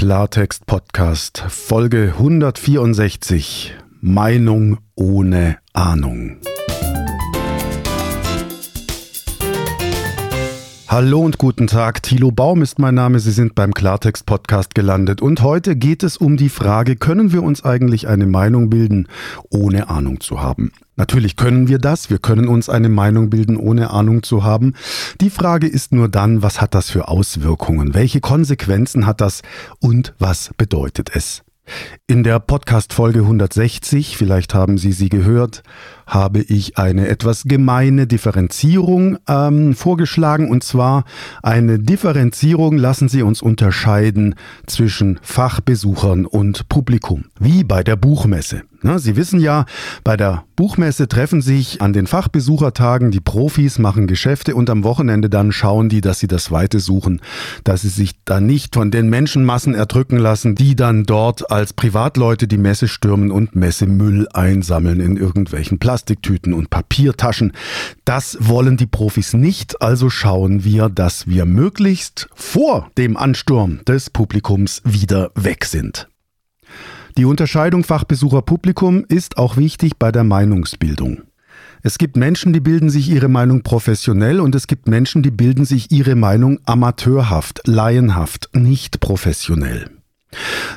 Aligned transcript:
Klartext 0.00 0.64
Podcast, 0.64 1.44
Folge 1.50 2.14
164. 2.16 3.74
Meinung 4.00 4.78
ohne 4.94 5.58
Ahnung. 5.74 6.40
Hallo 10.90 11.20
und 11.20 11.38
guten 11.38 11.68
Tag. 11.68 12.02
Thilo 12.02 12.32
Baum 12.32 12.62
ist 12.62 12.80
mein 12.80 12.96
Name. 12.96 13.20
Sie 13.20 13.30
sind 13.30 13.54
beim 13.54 13.72
Klartext 13.74 14.26
Podcast 14.26 14.74
gelandet. 14.74 15.22
Und 15.22 15.40
heute 15.40 15.76
geht 15.76 16.02
es 16.02 16.16
um 16.16 16.36
die 16.36 16.48
Frage, 16.48 16.96
können 16.96 17.32
wir 17.32 17.44
uns 17.44 17.64
eigentlich 17.64 18.08
eine 18.08 18.26
Meinung 18.26 18.70
bilden, 18.70 19.06
ohne 19.50 19.88
Ahnung 19.88 20.18
zu 20.18 20.42
haben? 20.42 20.72
Natürlich 20.96 21.36
können 21.36 21.68
wir 21.68 21.78
das. 21.78 22.10
Wir 22.10 22.18
können 22.18 22.48
uns 22.48 22.68
eine 22.68 22.88
Meinung 22.88 23.30
bilden, 23.30 23.56
ohne 23.56 23.90
Ahnung 23.90 24.24
zu 24.24 24.42
haben. 24.42 24.74
Die 25.20 25.30
Frage 25.30 25.68
ist 25.68 25.92
nur 25.92 26.08
dann, 26.08 26.42
was 26.42 26.60
hat 26.60 26.74
das 26.74 26.90
für 26.90 27.06
Auswirkungen? 27.06 27.94
Welche 27.94 28.20
Konsequenzen 28.20 29.06
hat 29.06 29.20
das? 29.20 29.42
Und 29.78 30.12
was 30.18 30.50
bedeutet 30.56 31.12
es? 31.14 31.44
In 32.08 32.24
der 32.24 32.40
Podcast-Folge 32.40 33.20
160, 33.20 34.16
vielleicht 34.16 34.54
haben 34.54 34.76
Sie 34.76 34.90
sie 34.90 35.08
gehört, 35.08 35.62
habe 36.10 36.40
ich 36.40 36.76
eine 36.76 37.08
etwas 37.08 37.44
gemeine 37.44 38.06
Differenzierung 38.06 39.18
ähm, 39.28 39.74
vorgeschlagen. 39.74 40.50
Und 40.50 40.64
zwar 40.64 41.04
eine 41.42 41.78
Differenzierung 41.78 42.76
lassen 42.76 43.08
Sie 43.08 43.22
uns 43.22 43.40
unterscheiden 43.40 44.34
zwischen 44.66 45.18
Fachbesuchern 45.22 46.26
und 46.26 46.68
Publikum, 46.68 47.26
wie 47.38 47.64
bei 47.64 47.82
der 47.82 47.96
Buchmesse. 47.96 48.62
Sie 48.96 49.16
wissen 49.16 49.40
ja, 49.40 49.66
bei 50.04 50.16
der 50.16 50.44
Buchmesse 50.56 51.06
treffen 51.06 51.42
sich 51.42 51.82
an 51.82 51.92
den 51.92 52.06
Fachbesuchertagen 52.06 53.10
die 53.10 53.20
Profis, 53.20 53.78
machen 53.78 54.06
Geschäfte 54.06 54.54
und 54.54 54.70
am 54.70 54.84
Wochenende 54.84 55.28
dann 55.28 55.52
schauen 55.52 55.90
die, 55.90 56.00
dass 56.00 56.18
sie 56.18 56.28
das 56.28 56.50
Weite 56.50 56.80
suchen, 56.80 57.20
dass 57.62 57.82
sie 57.82 57.90
sich 57.90 58.24
da 58.24 58.40
nicht 58.40 58.74
von 58.74 58.90
den 58.90 59.10
Menschenmassen 59.10 59.74
erdrücken 59.74 60.16
lassen, 60.16 60.54
die 60.54 60.76
dann 60.76 61.04
dort 61.04 61.50
als 61.50 61.74
Privatleute 61.74 62.48
die 62.48 62.56
Messe 62.56 62.88
stürmen 62.88 63.30
und 63.30 63.54
Messemüll 63.54 64.26
einsammeln 64.32 65.00
in 65.00 65.18
irgendwelchen 65.18 65.78
Plastiktüten 66.00 66.54
und 66.54 66.70
Papiertaschen. 66.70 67.52
Das 68.06 68.38
wollen 68.40 68.78
die 68.78 68.86
Profis 68.86 69.34
nicht, 69.34 69.82
also 69.82 70.08
schauen 70.08 70.64
wir, 70.64 70.88
dass 70.88 71.26
wir 71.26 71.44
möglichst 71.44 72.28
vor 72.34 72.90
dem 72.96 73.18
Ansturm 73.18 73.84
des 73.86 74.08
Publikums 74.08 74.80
wieder 74.84 75.30
weg 75.34 75.66
sind. 75.66 76.08
Die 77.18 77.26
Unterscheidung 77.26 77.84
Fachbesucher-Publikum 77.84 79.04
ist 79.08 79.36
auch 79.36 79.58
wichtig 79.58 79.98
bei 79.98 80.10
der 80.10 80.24
Meinungsbildung. 80.24 81.22
Es 81.82 81.98
gibt 81.98 82.16
Menschen, 82.16 82.54
die 82.54 82.60
bilden 82.60 82.88
sich 82.88 83.10
ihre 83.10 83.28
Meinung 83.28 83.62
professionell 83.62 84.40
und 84.40 84.54
es 84.54 84.66
gibt 84.66 84.88
Menschen, 84.88 85.22
die 85.22 85.30
bilden 85.30 85.66
sich 85.66 85.90
ihre 85.90 86.14
Meinung 86.14 86.60
amateurhaft, 86.64 87.60
laienhaft, 87.66 88.48
nicht 88.54 89.00
professionell. 89.00 89.99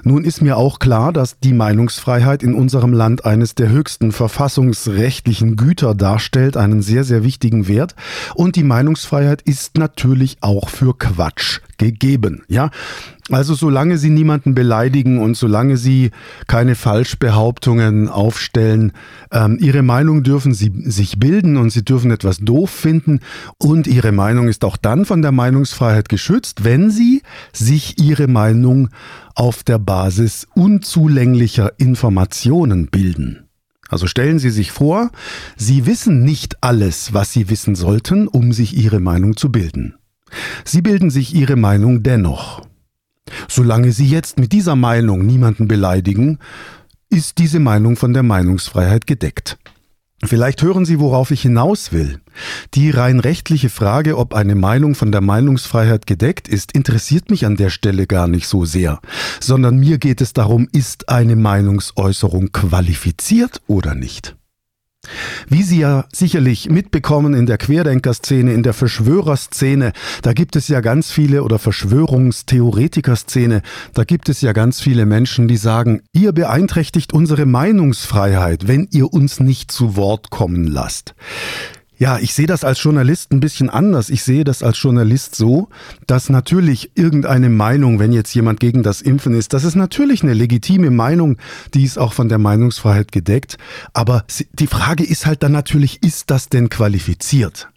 Nun 0.04 0.26
ist 0.26 0.42
mir 0.42 0.58
auch 0.58 0.80
klar, 0.80 1.14
dass 1.14 1.40
die 1.40 1.54
Meinungsfreiheit 1.54 2.44
in 2.44 2.54
unserem 2.54 2.94
Land 2.94 3.26
eines 3.26 3.56
der 3.56 3.70
höchsten 3.70 4.12
verfassungsrechtlichen 4.12 5.56
Güter 5.56 5.96
darstellt, 5.96 6.58
einen 6.58 6.82
sehr, 6.82 7.04
sehr 7.04 7.24
wichtigen 7.24 7.68
Wert. 7.68 7.96
Und 8.36 8.56
die 8.56 8.64
Meinungsfreiheit 8.64 9.42
ist 9.44 9.78
natürlich 9.78 10.38
auch 10.42 10.70
für 10.70 10.98
Quatsch 10.98 11.60
gegeben. 11.78 12.44
Ja, 12.48 12.72
also 13.30 13.54
solange 13.54 13.98
Sie 13.98 14.10
niemanden 14.10 14.54
beleidigen 14.54 15.20
und 15.20 15.38
solange 15.38 15.78
Sie 15.78 16.12
keine 16.48 16.76
Falschbehauptungen 16.76 18.10
aufstellen, 18.10 18.92
ähm, 19.32 19.58
Ihre 19.60 19.82
Meinung 19.82 20.24
dürfen 20.24 20.54
Sie 20.54 20.72
sich 20.84 21.20
bilden 21.20 21.58
und 21.58 21.70
Sie 21.70 21.84
dürfen 21.84 22.12
etwas 22.12 22.40
doof 22.40 22.70
finden 22.70 23.22
und 23.58 23.88
Ihre 23.88 24.12
Meinung 24.12 24.50
ist 24.50 24.66
auch 24.66 24.78
dann 24.78 25.06
von 25.06 25.22
der 25.22 25.32
Meinungsfreiheit 25.32 26.10
geschützt, 26.10 26.64
wenn 26.64 26.90
Sie 26.90 27.22
sich 27.54 27.98
Ihre 27.98 28.28
Meinung 28.28 28.90
auf 29.36 29.64
der 29.64 29.80
Basis 29.80 30.48
unzulänglicher 30.56 31.74
Informationen 31.78 32.88
bilden. 32.88 33.50
Also 33.90 34.08
stellen 34.08 34.40
Sie 34.40 34.50
sich 34.50 34.72
vor, 34.72 35.12
Sie 35.56 35.86
wissen 35.86 36.24
nicht 36.24 36.58
alles, 36.62 37.14
was 37.14 37.32
Sie 37.32 37.50
wissen 37.50 37.76
sollten, 37.76 38.28
um 38.28 38.52
sich 38.52 38.76
Ihre 38.76 39.00
Meinung 39.00 39.38
zu 39.38 39.52
bilden. 39.52 39.96
Sie 40.66 40.82
bilden 40.82 41.10
sich 41.10 41.36
Ihre 41.36 41.56
Meinung 41.56 42.02
dennoch. 42.02 42.66
Solange 43.48 43.92
Sie 43.92 44.08
jetzt 44.08 44.40
mit 44.40 44.52
dieser 44.52 44.76
Meinung 44.76 45.26
niemanden 45.26 45.68
beleidigen, 45.68 46.40
ist 47.10 47.38
diese 47.38 47.60
Meinung 47.60 47.96
von 47.96 48.14
der 48.14 48.24
Meinungsfreiheit 48.24 49.06
gedeckt. 49.06 49.58
Vielleicht 50.26 50.62
hören 50.62 50.86
Sie, 50.86 51.00
worauf 51.00 51.32
ich 51.32 51.42
hinaus 51.42 51.92
will. 51.92 52.20
Die 52.74 52.90
rein 52.90 53.20
rechtliche 53.20 53.70
Frage, 53.70 54.18
ob 54.18 54.34
eine 54.34 54.56
Meinung 54.56 54.96
von 54.96 55.12
der 55.12 55.22
Meinungsfreiheit 55.22 56.08
gedeckt 56.08 56.48
ist, 56.48 56.72
interessiert 56.72 57.30
mich 57.30 57.46
an 57.46 57.56
der 57.56 57.70
Stelle 57.70 58.08
gar 58.08 58.28
nicht 58.28 58.48
so 58.48 58.66
sehr, 58.66 59.00
sondern 59.40 59.78
mir 59.78 59.98
geht 59.98 60.22
es 60.22 60.34
darum, 60.34 60.68
ist 60.72 61.10
eine 61.10 61.36
Meinungsäußerung 61.36 62.52
qualifiziert 62.52 63.62
oder 63.68 63.96
nicht. 63.96 64.36
Wie 65.48 65.64
Sie 65.64 65.80
ja 65.80 66.06
sicherlich 66.14 66.70
mitbekommen 66.70 67.34
in 67.34 67.46
der 67.46 67.58
Querdenkerszene, 67.58 68.54
in 68.54 68.64
der 68.64 68.72
Verschwörerszene, 68.74 69.92
da 70.22 70.32
gibt 70.34 70.56
es 70.56 70.70
ja 70.70 70.80
ganz 70.82 71.12
viele 71.12 71.44
oder 71.44 71.60
Verschwörungstheoretikerszene, 71.60 73.62
da 73.94 74.06
gibt 74.06 74.30
es 74.30 74.42
ja 74.42 74.54
ganz 74.54 74.80
viele 74.80 75.06
Menschen, 75.06 75.48
die 75.48 75.58
sagen, 75.58 76.02
ihr 76.14 76.32
beeinträchtigt 76.32 77.14
unsere 77.14 77.46
Meinungsfreiheit, 77.46 78.68
wenn 78.68 78.88
ihr 78.92 79.14
uns 79.14 79.40
nicht 79.40 79.72
zu 79.72 79.96
Wort 79.96 80.30
kommen 80.30 80.68
lasst. 80.68 81.16
Ja, 82.04 82.20
ich 82.20 82.34
sehe 82.34 82.48
das 82.48 82.66
als 82.66 82.84
Journalist 82.84 83.32
ein 83.32 83.40
bisschen 83.40 83.70
anders. 83.70 84.10
Ich 84.10 84.24
sehe 84.24 84.44
das 84.44 84.62
als 84.62 84.82
Journalist 84.82 85.36
so, 85.36 85.70
dass 86.06 86.30
natürlich 86.30 86.92
irgendeine 86.96 87.50
Meinung, 87.50 87.98
wenn 87.98 88.12
jetzt 88.12 88.36
jemand 88.36 88.60
gegen 88.60 88.84
das 88.84 89.02
Impfen 89.02 89.34
ist, 89.34 89.54
das 89.54 89.64
ist 89.64 89.76
natürlich 89.76 90.22
eine 90.22 90.34
legitime 90.34 90.92
Meinung, 90.92 91.38
die 91.74 91.86
ist 91.86 91.98
auch 91.98 92.12
von 92.12 92.28
der 92.28 92.40
Meinungsfreiheit 92.40 93.14
gedeckt. 93.14 93.58
Aber 93.94 94.26
die 94.52 94.68
Frage 94.68 95.06
ist 95.06 95.26
halt 95.26 95.44
dann 95.44 95.54
natürlich, 95.54 96.04
ist 96.04 96.30
das 96.30 96.50
denn 96.50 96.68
qualifiziert? 96.68 97.70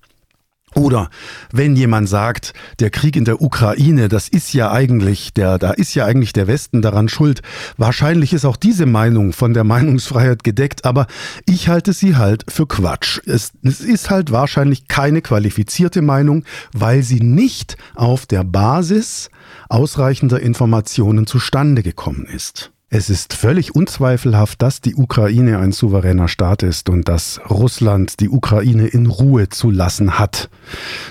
Oder 0.74 1.08
wenn 1.52 1.74
jemand 1.74 2.08
sagt, 2.08 2.52
der 2.80 2.90
Krieg 2.90 3.16
in 3.16 3.24
der 3.24 3.40
Ukraine, 3.40 4.08
das 4.08 4.28
ist 4.28 4.52
ja 4.52 4.70
eigentlich 4.72 5.32
der, 5.32 5.58
da 5.58 5.70
ist 5.70 5.94
ja 5.94 6.04
eigentlich 6.04 6.34
der 6.34 6.48
Westen 6.48 6.82
daran 6.82 7.08
schuld. 7.08 7.40
Wahrscheinlich 7.78 8.34
ist 8.34 8.44
auch 8.44 8.56
diese 8.56 8.84
Meinung 8.84 9.32
von 9.32 9.54
der 9.54 9.64
Meinungsfreiheit 9.64 10.44
gedeckt, 10.44 10.84
aber 10.84 11.06
ich 11.46 11.68
halte 11.68 11.94
sie 11.94 12.16
halt 12.16 12.44
für 12.48 12.66
Quatsch. 12.66 13.20
Es, 13.24 13.52
es 13.62 13.80
ist 13.80 14.10
halt 14.10 14.32
wahrscheinlich 14.32 14.86
keine 14.86 15.22
qualifizierte 15.22 16.02
Meinung, 16.02 16.44
weil 16.72 17.02
sie 17.02 17.20
nicht 17.20 17.78
auf 17.94 18.26
der 18.26 18.44
Basis 18.44 19.30
ausreichender 19.68 20.40
Informationen 20.40 21.26
zustande 21.26 21.82
gekommen 21.82 22.26
ist. 22.26 22.70
Es 22.98 23.10
ist 23.10 23.34
völlig 23.34 23.74
unzweifelhaft, 23.74 24.62
dass 24.62 24.80
die 24.80 24.94
Ukraine 24.94 25.58
ein 25.58 25.72
souveräner 25.72 26.28
Staat 26.28 26.62
ist 26.62 26.88
und 26.88 27.10
dass 27.10 27.38
Russland 27.50 28.20
die 28.20 28.30
Ukraine 28.30 28.86
in 28.86 29.04
Ruhe 29.04 29.50
zu 29.50 29.70
lassen 29.70 30.18
hat. 30.18 30.48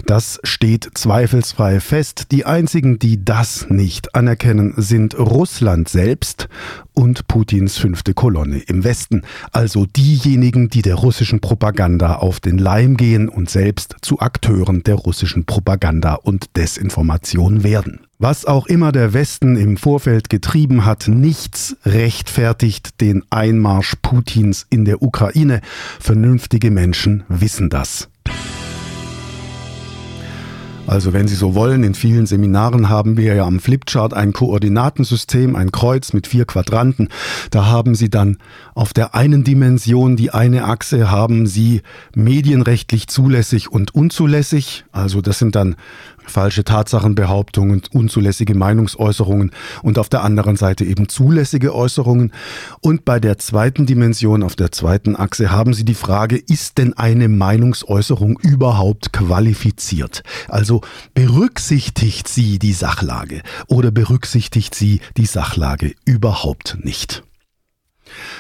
Das 0.08 0.40
steht 0.44 0.90
zweifelsfrei 0.96 1.80
fest. 1.80 2.32
Die 2.32 2.44
einzigen, 2.44 2.98
die 2.98 3.24
das 3.24 3.70
nicht 3.70 4.16
anerkennen, 4.16 4.74
sind 4.78 5.16
Russland 5.16 5.88
selbst 5.88 6.50
und 6.96 7.28
Putins 7.28 7.78
fünfte 7.78 8.16
Kolonne 8.16 8.58
im 8.66 8.84
Westen, 8.84 9.22
also 9.52 9.86
diejenigen, 9.86 10.70
die 10.70 10.82
der 10.82 10.96
russischen 10.96 11.40
Propaganda 11.40 12.16
auf 12.16 12.40
den 12.40 12.58
Leim 12.58 12.98
gehen 12.98 13.30
und 13.30 13.48
selbst 13.48 13.98
zu 14.02 14.20
Akteuren 14.22 14.82
der 14.82 14.96
russischen 14.96 15.46
Propaganda 15.46 16.16
und 16.16 16.58
Desinformation 16.58 17.64
werden. 17.64 18.05
Was 18.18 18.46
auch 18.46 18.66
immer 18.68 18.94
der 18.94 19.14
Westen 19.14 19.58
im 19.58 19.76
Vorfeld 19.76 20.30
getrieben 20.30 20.86
hat, 20.86 21.10
nichts 21.10 21.76
rechtfertigt 21.84 23.02
den 23.02 23.24
Einmarsch 23.30 23.96
Putins 24.02 24.66
in 24.70 24.86
der 24.86 25.02
Ukraine. 25.02 25.60
Vernünftige 26.00 26.72
Menschen 26.72 27.26
wissen 27.28 27.70
das. 27.70 28.08
Also 30.88 31.14
wenn 31.14 31.28
Sie 31.28 31.36
so 31.36 31.56
wollen, 31.56 31.84
in 31.84 31.96
vielen 31.96 32.28
Seminaren 32.28 32.90
haben 32.90 33.18
wir 33.18 33.34
ja 33.34 33.46
am 33.46 33.60
Flipchart 33.60 34.14
ein 34.14 34.34
Koordinatensystem, 34.34 35.56
ein 35.56 35.72
Kreuz 35.72 36.14
mit 36.14 36.28
vier 36.28 36.46
Quadranten. 36.46 37.10
Da 37.50 37.66
haben 37.66 37.96
Sie 37.96 38.10
dann 38.10 38.38
auf 38.76 38.94
der 38.94 39.16
einen 39.16 39.44
Dimension, 39.44 40.16
die 40.16 40.30
eine 40.30 40.66
Achse, 40.66 41.10
haben 41.10 41.48
Sie 41.48 41.82
medienrechtlich 42.16 43.08
zulässig 43.08 43.72
und 43.72 43.96
unzulässig. 43.96 44.86
Also 44.92 45.22
das 45.22 45.40
sind 45.40 45.56
dann 45.56 45.76
falsche 46.30 46.64
Tatsachenbehauptungen, 46.64 47.84
unzulässige 47.92 48.56
Meinungsäußerungen 48.56 49.52
und 49.84 50.00
auf 50.00 50.10
der 50.10 50.24
anderen 50.24 50.56
Seite 50.56 50.84
eben 50.86 51.10
zulässige 51.10 51.74
Äußerungen. 51.74 52.32
Und 52.82 53.06
bei 53.06 53.20
der 53.20 53.38
zweiten 53.38 53.86
Dimension, 53.86 54.44
auf 54.44 54.56
der 54.56 54.72
zweiten 54.72 55.16
Achse, 55.16 55.52
haben 55.52 55.74
Sie 55.74 55.86
die 55.86 55.94
Frage, 55.94 56.38
ist 56.38 56.78
denn 56.78 56.94
eine 56.94 57.28
Meinungsäußerung 57.28 58.40
überhaupt 58.40 59.14
qualifiziert? 59.14 60.24
Also 60.48 60.75
berücksichtigt 61.14 62.28
sie 62.28 62.60
die 62.60 62.74
Sachlage 62.74 63.42
oder 63.68 63.92
berücksichtigt 63.92 64.76
sie 64.76 65.02
die 65.18 65.26
Sachlage 65.26 65.94
überhaupt 66.06 66.78
nicht? 66.82 67.24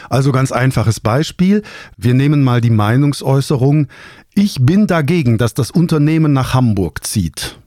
Also 0.10 0.32
ganz 0.32 0.52
einfaches 0.52 1.00
Beispiel. 1.00 1.64
Wir 1.98 2.14
nehmen 2.14 2.44
mal 2.44 2.62
die 2.62 2.70
Meinungsäußerung, 2.70 3.88
ich 4.34 4.58
bin 4.60 4.88
dagegen, 4.88 5.38
dass 5.38 5.54
das 5.54 5.72
Unternehmen 5.72 6.34
nach 6.34 6.54
Hamburg 6.54 7.06
zieht. 7.06 7.60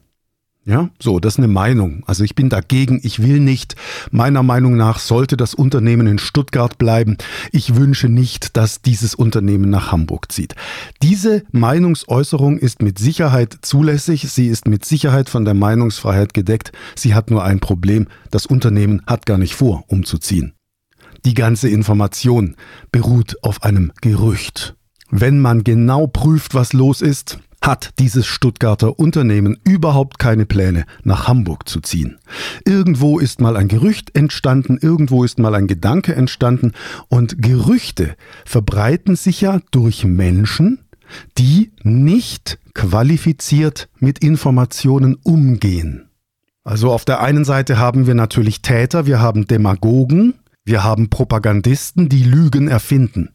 Ja, 0.65 0.89
so, 1.01 1.19
das 1.19 1.33
ist 1.33 1.37
eine 1.39 1.47
Meinung. 1.47 2.03
Also 2.05 2.23
ich 2.23 2.35
bin 2.35 2.49
dagegen, 2.49 2.99
ich 3.01 3.23
will 3.23 3.39
nicht. 3.39 3.75
Meiner 4.11 4.43
Meinung 4.43 4.75
nach 4.75 4.99
sollte 4.99 5.37
das 5.37 5.53
Unternehmen 5.53 6.05
in 6.05 6.19
Stuttgart 6.19 6.77
bleiben. 6.77 7.17
Ich 7.51 7.75
wünsche 7.75 8.09
nicht, 8.09 8.55
dass 8.57 8.81
dieses 8.81 9.15
Unternehmen 9.15 9.69
nach 9.69 9.91
Hamburg 9.91 10.31
zieht. 10.31 10.55
Diese 11.01 11.43
Meinungsäußerung 11.51 12.59
ist 12.59 12.83
mit 12.83 12.99
Sicherheit 12.99 13.57
zulässig. 13.61 14.29
Sie 14.29 14.47
ist 14.47 14.67
mit 14.67 14.85
Sicherheit 14.85 15.29
von 15.29 15.45
der 15.45 15.55
Meinungsfreiheit 15.55 16.33
gedeckt. 16.33 16.71
Sie 16.95 17.15
hat 17.15 17.31
nur 17.31 17.43
ein 17.43 17.61
Problem. 17.61 18.07
Das 18.29 18.45
Unternehmen 18.45 19.01
hat 19.07 19.25
gar 19.25 19.37
nicht 19.37 19.55
vor, 19.55 19.85
umzuziehen. 19.87 20.53
Die 21.25 21.33
ganze 21.33 21.69
Information 21.69 22.55
beruht 22.91 23.37
auf 23.43 23.63
einem 23.63 23.91
Gerücht. 24.01 24.75
Wenn 25.09 25.39
man 25.39 25.63
genau 25.63 26.05
prüft, 26.05 26.53
was 26.53 26.73
los 26.73 27.01
ist, 27.01 27.39
hat 27.61 27.91
dieses 27.99 28.25
Stuttgarter 28.25 28.99
Unternehmen 28.99 29.57
überhaupt 29.63 30.19
keine 30.19 30.45
Pläne, 30.45 30.85
nach 31.03 31.27
Hamburg 31.27 31.67
zu 31.67 31.81
ziehen. 31.81 32.17
Irgendwo 32.65 33.19
ist 33.19 33.41
mal 33.41 33.57
ein 33.57 33.67
Gerücht 33.67 34.15
entstanden, 34.15 34.77
irgendwo 34.81 35.23
ist 35.23 35.39
mal 35.39 35.55
ein 35.55 35.67
Gedanke 35.67 36.15
entstanden 36.15 36.73
und 37.07 37.41
Gerüchte 37.41 38.15
verbreiten 38.45 39.15
sich 39.15 39.41
ja 39.41 39.59
durch 39.71 40.05
Menschen, 40.05 40.79
die 41.37 41.71
nicht 41.83 42.59
qualifiziert 42.73 43.89
mit 43.99 44.19
Informationen 44.19 45.15
umgehen. 45.15 46.09
Also 46.63 46.91
auf 46.91 47.03
der 47.03 47.21
einen 47.21 47.45
Seite 47.45 47.77
haben 47.77 48.05
wir 48.05 48.15
natürlich 48.15 48.61
Täter, 48.61 49.05
wir 49.05 49.19
haben 49.19 49.47
Demagogen, 49.47 50.35
wir 50.65 50.83
haben 50.83 51.09
Propagandisten, 51.09 52.09
die 52.09 52.23
Lügen 52.23 52.67
erfinden. 52.67 53.29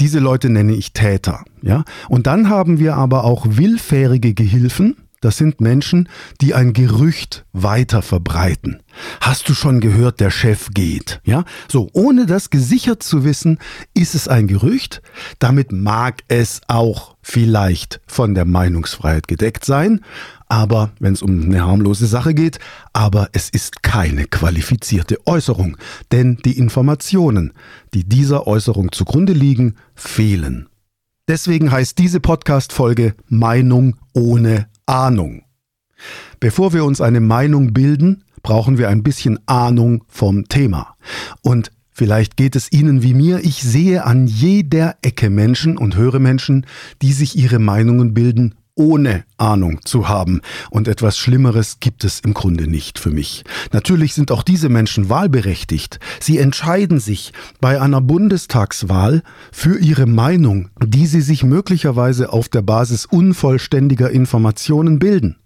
Diese 0.00 0.18
Leute 0.18 0.50
nenne 0.50 0.74
ich 0.74 0.92
Täter, 0.92 1.44
ja? 1.62 1.84
Und 2.08 2.26
dann 2.26 2.48
haben 2.48 2.78
wir 2.78 2.96
aber 2.96 3.24
auch 3.24 3.46
willfährige 3.48 4.34
Gehilfen, 4.34 4.96
das 5.24 5.38
sind 5.38 5.58
Menschen, 5.58 6.10
die 6.42 6.52
ein 6.52 6.74
Gerücht 6.74 7.46
weiter 7.54 8.02
verbreiten. 8.02 8.82
Hast 9.22 9.48
du 9.48 9.54
schon 9.54 9.80
gehört, 9.80 10.20
der 10.20 10.30
Chef 10.30 10.68
geht? 10.74 11.22
Ja? 11.24 11.46
So, 11.66 11.88
ohne 11.94 12.26
das 12.26 12.50
gesichert 12.50 13.02
zu 13.02 13.24
wissen, 13.24 13.58
ist 13.94 14.14
es 14.14 14.28
ein 14.28 14.48
Gerücht. 14.48 15.00
Damit 15.38 15.72
mag 15.72 16.20
es 16.28 16.60
auch 16.68 17.16
vielleicht 17.22 18.02
von 18.06 18.34
der 18.34 18.44
Meinungsfreiheit 18.44 19.26
gedeckt 19.26 19.64
sein, 19.64 20.02
aber 20.48 20.92
wenn 21.00 21.14
es 21.14 21.22
um 21.22 21.42
eine 21.42 21.64
harmlose 21.64 22.06
Sache 22.06 22.34
geht, 22.34 22.58
aber 22.92 23.28
es 23.32 23.48
ist 23.48 23.82
keine 23.82 24.26
qualifizierte 24.26 25.18
Äußerung, 25.26 25.76
denn 26.12 26.38
die 26.44 26.58
Informationen, 26.58 27.52
die 27.92 28.04
dieser 28.04 28.46
Äußerung 28.46 28.92
zugrunde 28.92 29.32
liegen, 29.32 29.76
fehlen. 29.94 30.68
Deswegen 31.26 31.72
heißt 31.72 31.98
diese 31.98 32.20
Podcast-Folge 32.20 33.14
Meinung 33.28 33.96
ohne 34.12 34.68
Ahnung. 34.86 35.42
Bevor 36.38 36.74
wir 36.74 36.84
uns 36.84 37.00
eine 37.00 37.20
Meinung 37.20 37.72
bilden, 37.72 38.24
brauchen 38.42 38.76
wir 38.76 38.90
ein 38.90 39.02
bisschen 39.02 39.40
Ahnung 39.46 40.04
vom 40.08 40.48
Thema. 40.48 40.96
Und 41.40 41.70
vielleicht 41.92 42.36
geht 42.36 42.56
es 42.56 42.70
Ihnen 42.70 43.02
wie 43.02 43.14
mir, 43.14 43.40
ich 43.42 43.62
sehe 43.62 44.04
an 44.04 44.26
jeder 44.26 44.96
Ecke 45.00 45.30
Menschen 45.30 45.78
und 45.78 45.96
höre 45.96 46.18
Menschen, 46.18 46.66
die 47.00 47.12
sich 47.12 47.36
ihre 47.36 47.58
Meinungen 47.58 48.12
bilden, 48.12 48.54
ohne 48.76 49.24
Ahnung 49.36 49.80
zu 49.84 50.08
haben. 50.08 50.40
Und 50.70 50.88
etwas 50.88 51.16
Schlimmeres 51.16 51.78
gibt 51.80 52.04
es 52.04 52.20
im 52.20 52.34
Grunde 52.34 52.66
nicht 52.66 52.98
für 52.98 53.10
mich. 53.10 53.44
Natürlich 53.72 54.14
sind 54.14 54.32
auch 54.32 54.42
diese 54.42 54.68
Menschen 54.68 55.08
wahlberechtigt. 55.08 56.00
Sie 56.20 56.38
entscheiden 56.38 56.98
sich 56.98 57.32
bei 57.60 57.80
einer 57.80 58.00
Bundestagswahl 58.00 59.22
für 59.52 59.78
ihre 59.78 60.06
Meinung, 60.06 60.70
die 60.84 61.06
sie 61.06 61.20
sich 61.20 61.44
möglicherweise 61.44 62.32
auf 62.32 62.48
der 62.48 62.62
Basis 62.62 63.06
unvollständiger 63.06 64.10
Informationen 64.10 64.98
bilden. 64.98 65.36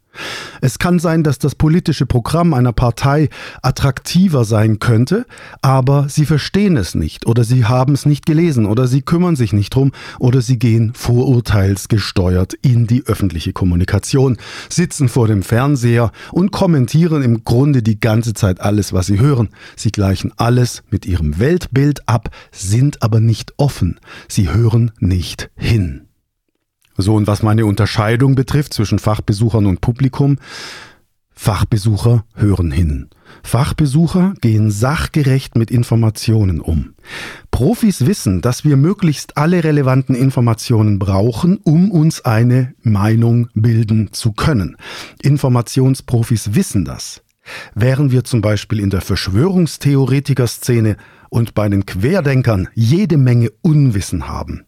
Es 0.60 0.78
kann 0.78 0.98
sein, 0.98 1.22
dass 1.22 1.38
das 1.38 1.54
politische 1.54 2.06
Programm 2.06 2.54
einer 2.54 2.72
Partei 2.72 3.28
attraktiver 3.62 4.44
sein 4.44 4.78
könnte, 4.78 5.26
aber 5.62 6.08
sie 6.08 6.26
verstehen 6.26 6.76
es 6.76 6.94
nicht 6.94 7.26
oder 7.26 7.44
sie 7.44 7.64
haben 7.64 7.94
es 7.94 8.06
nicht 8.06 8.26
gelesen 8.26 8.66
oder 8.66 8.86
sie 8.86 9.02
kümmern 9.02 9.36
sich 9.36 9.52
nicht 9.52 9.74
drum 9.74 9.92
oder 10.18 10.40
sie 10.40 10.58
gehen 10.58 10.92
vorurteilsgesteuert 10.94 12.54
in 12.54 12.86
die 12.86 13.04
öffentliche 13.06 13.52
Kommunikation, 13.52 14.36
sitzen 14.68 15.08
vor 15.08 15.28
dem 15.28 15.42
Fernseher 15.42 16.12
und 16.32 16.50
kommentieren 16.50 17.22
im 17.22 17.44
Grunde 17.44 17.82
die 17.82 18.00
ganze 18.00 18.34
Zeit 18.34 18.60
alles, 18.60 18.92
was 18.92 19.06
sie 19.06 19.20
hören. 19.20 19.50
Sie 19.76 19.92
gleichen 19.92 20.32
alles 20.36 20.82
mit 20.90 21.06
ihrem 21.06 21.38
Weltbild 21.38 22.08
ab, 22.08 22.30
sind 22.52 23.02
aber 23.02 23.20
nicht 23.20 23.54
offen. 23.56 24.00
Sie 24.28 24.52
hören 24.52 24.92
nicht 24.98 25.50
hin. 25.56 26.07
So, 26.98 27.14
und 27.14 27.26
was 27.28 27.42
meine 27.44 27.64
Unterscheidung 27.64 28.34
betrifft 28.34 28.74
zwischen 28.74 28.98
Fachbesuchern 28.98 29.66
und 29.66 29.80
Publikum, 29.80 30.38
Fachbesucher 31.32 32.24
hören 32.34 32.72
hin. 32.72 33.08
Fachbesucher 33.44 34.34
gehen 34.40 34.72
sachgerecht 34.72 35.56
mit 35.56 35.70
Informationen 35.70 36.60
um. 36.60 36.94
Profis 37.52 38.06
wissen, 38.06 38.40
dass 38.40 38.64
wir 38.64 38.76
möglichst 38.76 39.36
alle 39.36 39.62
relevanten 39.62 40.16
Informationen 40.16 40.98
brauchen, 40.98 41.58
um 41.58 41.92
uns 41.92 42.24
eine 42.24 42.74
Meinung 42.82 43.48
bilden 43.54 44.12
zu 44.12 44.32
können. 44.32 44.76
Informationsprofis 45.22 46.56
wissen 46.56 46.84
das. 46.84 47.22
Während 47.76 48.10
wir 48.10 48.24
zum 48.24 48.40
Beispiel 48.40 48.80
in 48.80 48.90
der 48.90 49.02
Verschwörungstheoretiker-Szene 49.02 50.96
und 51.30 51.54
bei 51.54 51.68
den 51.68 51.86
Querdenkern 51.86 52.66
jede 52.74 53.16
Menge 53.16 53.52
Unwissen 53.62 54.26
haben, 54.26 54.64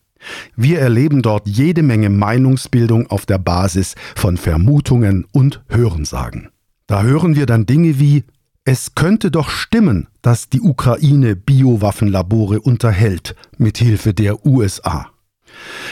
wir 0.56 0.78
erleben 0.78 1.22
dort 1.22 1.48
jede 1.48 1.82
Menge 1.82 2.10
Meinungsbildung 2.10 3.06
auf 3.08 3.26
der 3.26 3.38
Basis 3.38 3.94
von 4.14 4.36
Vermutungen 4.36 5.26
und 5.32 5.62
Hörensagen. 5.68 6.50
Da 6.86 7.02
hören 7.02 7.36
wir 7.36 7.46
dann 7.46 7.66
Dinge 7.66 7.98
wie 7.98 8.24
es 8.64 8.94
könnte 8.94 9.30
doch 9.30 9.48
stimmen, 9.48 10.06
dass 10.20 10.50
die 10.50 10.60
Ukraine 10.60 11.34
Biowaffenlabore 11.34 12.60
unterhält 12.60 13.34
mit 13.56 13.78
Hilfe 13.78 14.12
der 14.12 14.44
USA. 14.44 15.10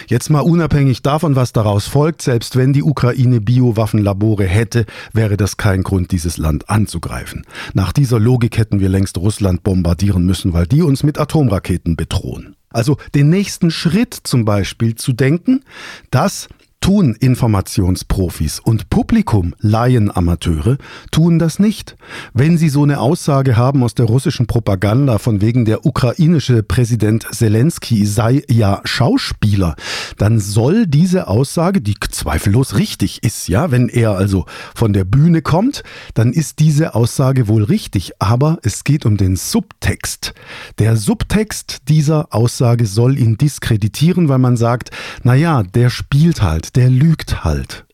Jetzt 0.07 0.31
mal 0.31 0.41
unabhängig 0.41 1.03
davon, 1.03 1.35
was 1.35 1.53
daraus 1.53 1.87
folgt, 1.87 2.23
selbst 2.23 2.57
wenn 2.57 2.73
die 2.73 2.83
Ukraine 2.83 3.41
Biowaffenlabore 3.41 4.45
hätte, 4.45 4.87
wäre 5.13 5.37
das 5.37 5.57
kein 5.57 5.83
Grund, 5.83 6.13
dieses 6.13 6.37
Land 6.37 6.71
anzugreifen. 6.71 7.45
Nach 7.75 7.93
dieser 7.93 8.21
Logik 8.21 8.59
hätten 8.59 8.81
wir 8.81 8.89
längst 8.89 9.19
Russland 9.19 9.63
bombardieren 9.63 10.25
müssen, 10.25 10.53
weil 10.53 10.67
die 10.67 10.83
uns 10.83 11.03
mit 11.03 11.19
Atomraketen 11.19 11.97
bedrohen. 11.97 12.55
Also 12.71 12.97
den 13.15 13.31
nächsten 13.31 13.71
Schritt 13.71 14.15
zum 14.15 14.45
Beispiel 14.45 14.95
zu 14.95 15.13
denken, 15.13 15.65
dass 16.11 16.49
tun 16.81 17.15
Informationsprofis 17.15 18.61
und 18.61 18.89
Publikum, 18.91 19.55
Laienamateure, 19.59 20.79
tun 21.11 21.39
das 21.39 21.59
nicht. 21.59 21.97
Wenn 22.33 22.57
sie 22.57 22.69
so 22.69 22.83
eine 22.83 23.01
Aussage 23.01 23.57
haben 23.57 23.83
aus 23.83 23.95
der 23.95 24.07
russischen 24.07 24.47
Propaganda 24.47 25.19
von 25.19 25.41
wegen 25.41 25.65
der 25.65 25.85
ukrainische 25.85 26.63
Präsident 26.63 27.27
Zelensky 27.33 28.07
sei 28.07 28.43
ja 28.49 28.81
Schauspieler, 28.85 29.77
dann 30.17 30.39
soll 30.39 30.87
diese 30.87 31.29
Aussage, 31.29 31.81
die 31.81 31.95
zweifellos 32.11 32.77
richtig 32.77 33.23
ist, 33.23 33.49
ja, 33.49 33.71
wenn 33.71 33.89
er 33.89 34.13
also 34.13 34.47
von 34.75 34.93
der 34.93 35.05
Bühne 35.05 35.43
kommt, 35.43 35.83
dann 36.15 36.33
ist 36.33 36.59
diese 36.59 36.95
Aussage 36.95 37.49
wohl 37.49 37.65
richtig, 37.65 38.13
aber 38.19 38.59
es 38.63 38.85
geht 38.85 39.05
um 39.05 39.17
den 39.17 39.37
Subtext. 39.37 40.33
Der 40.79 40.97
Subtext 40.97 41.83
dieser 41.89 42.29
Aussage 42.35 42.87
soll 42.87 43.19
ihn 43.19 43.37
diskreditieren, 43.37 44.29
weil 44.29 44.39
man 44.39 44.57
sagt, 44.57 44.91
na 45.23 45.35
ja, 45.35 45.63
der 45.63 45.91
spielt 45.91 46.43
halt 46.43 46.68
der 46.73 46.89
lügt 46.89 47.45
halt. 47.45 47.87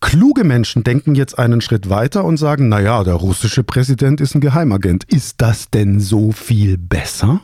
Kluge 0.00 0.44
Menschen 0.44 0.82
denken 0.82 1.14
jetzt 1.14 1.38
einen 1.38 1.60
Schritt 1.60 1.90
weiter 1.90 2.24
und 2.24 2.36
sagen, 2.36 2.68
naja, 2.68 3.04
der 3.04 3.14
russische 3.14 3.62
Präsident 3.62 4.20
ist 4.20 4.34
ein 4.34 4.40
Geheimagent. 4.40 5.04
Ist 5.04 5.40
das 5.42 5.70
denn 5.70 6.00
so 6.00 6.32
viel 6.32 6.78
besser? 6.78 7.40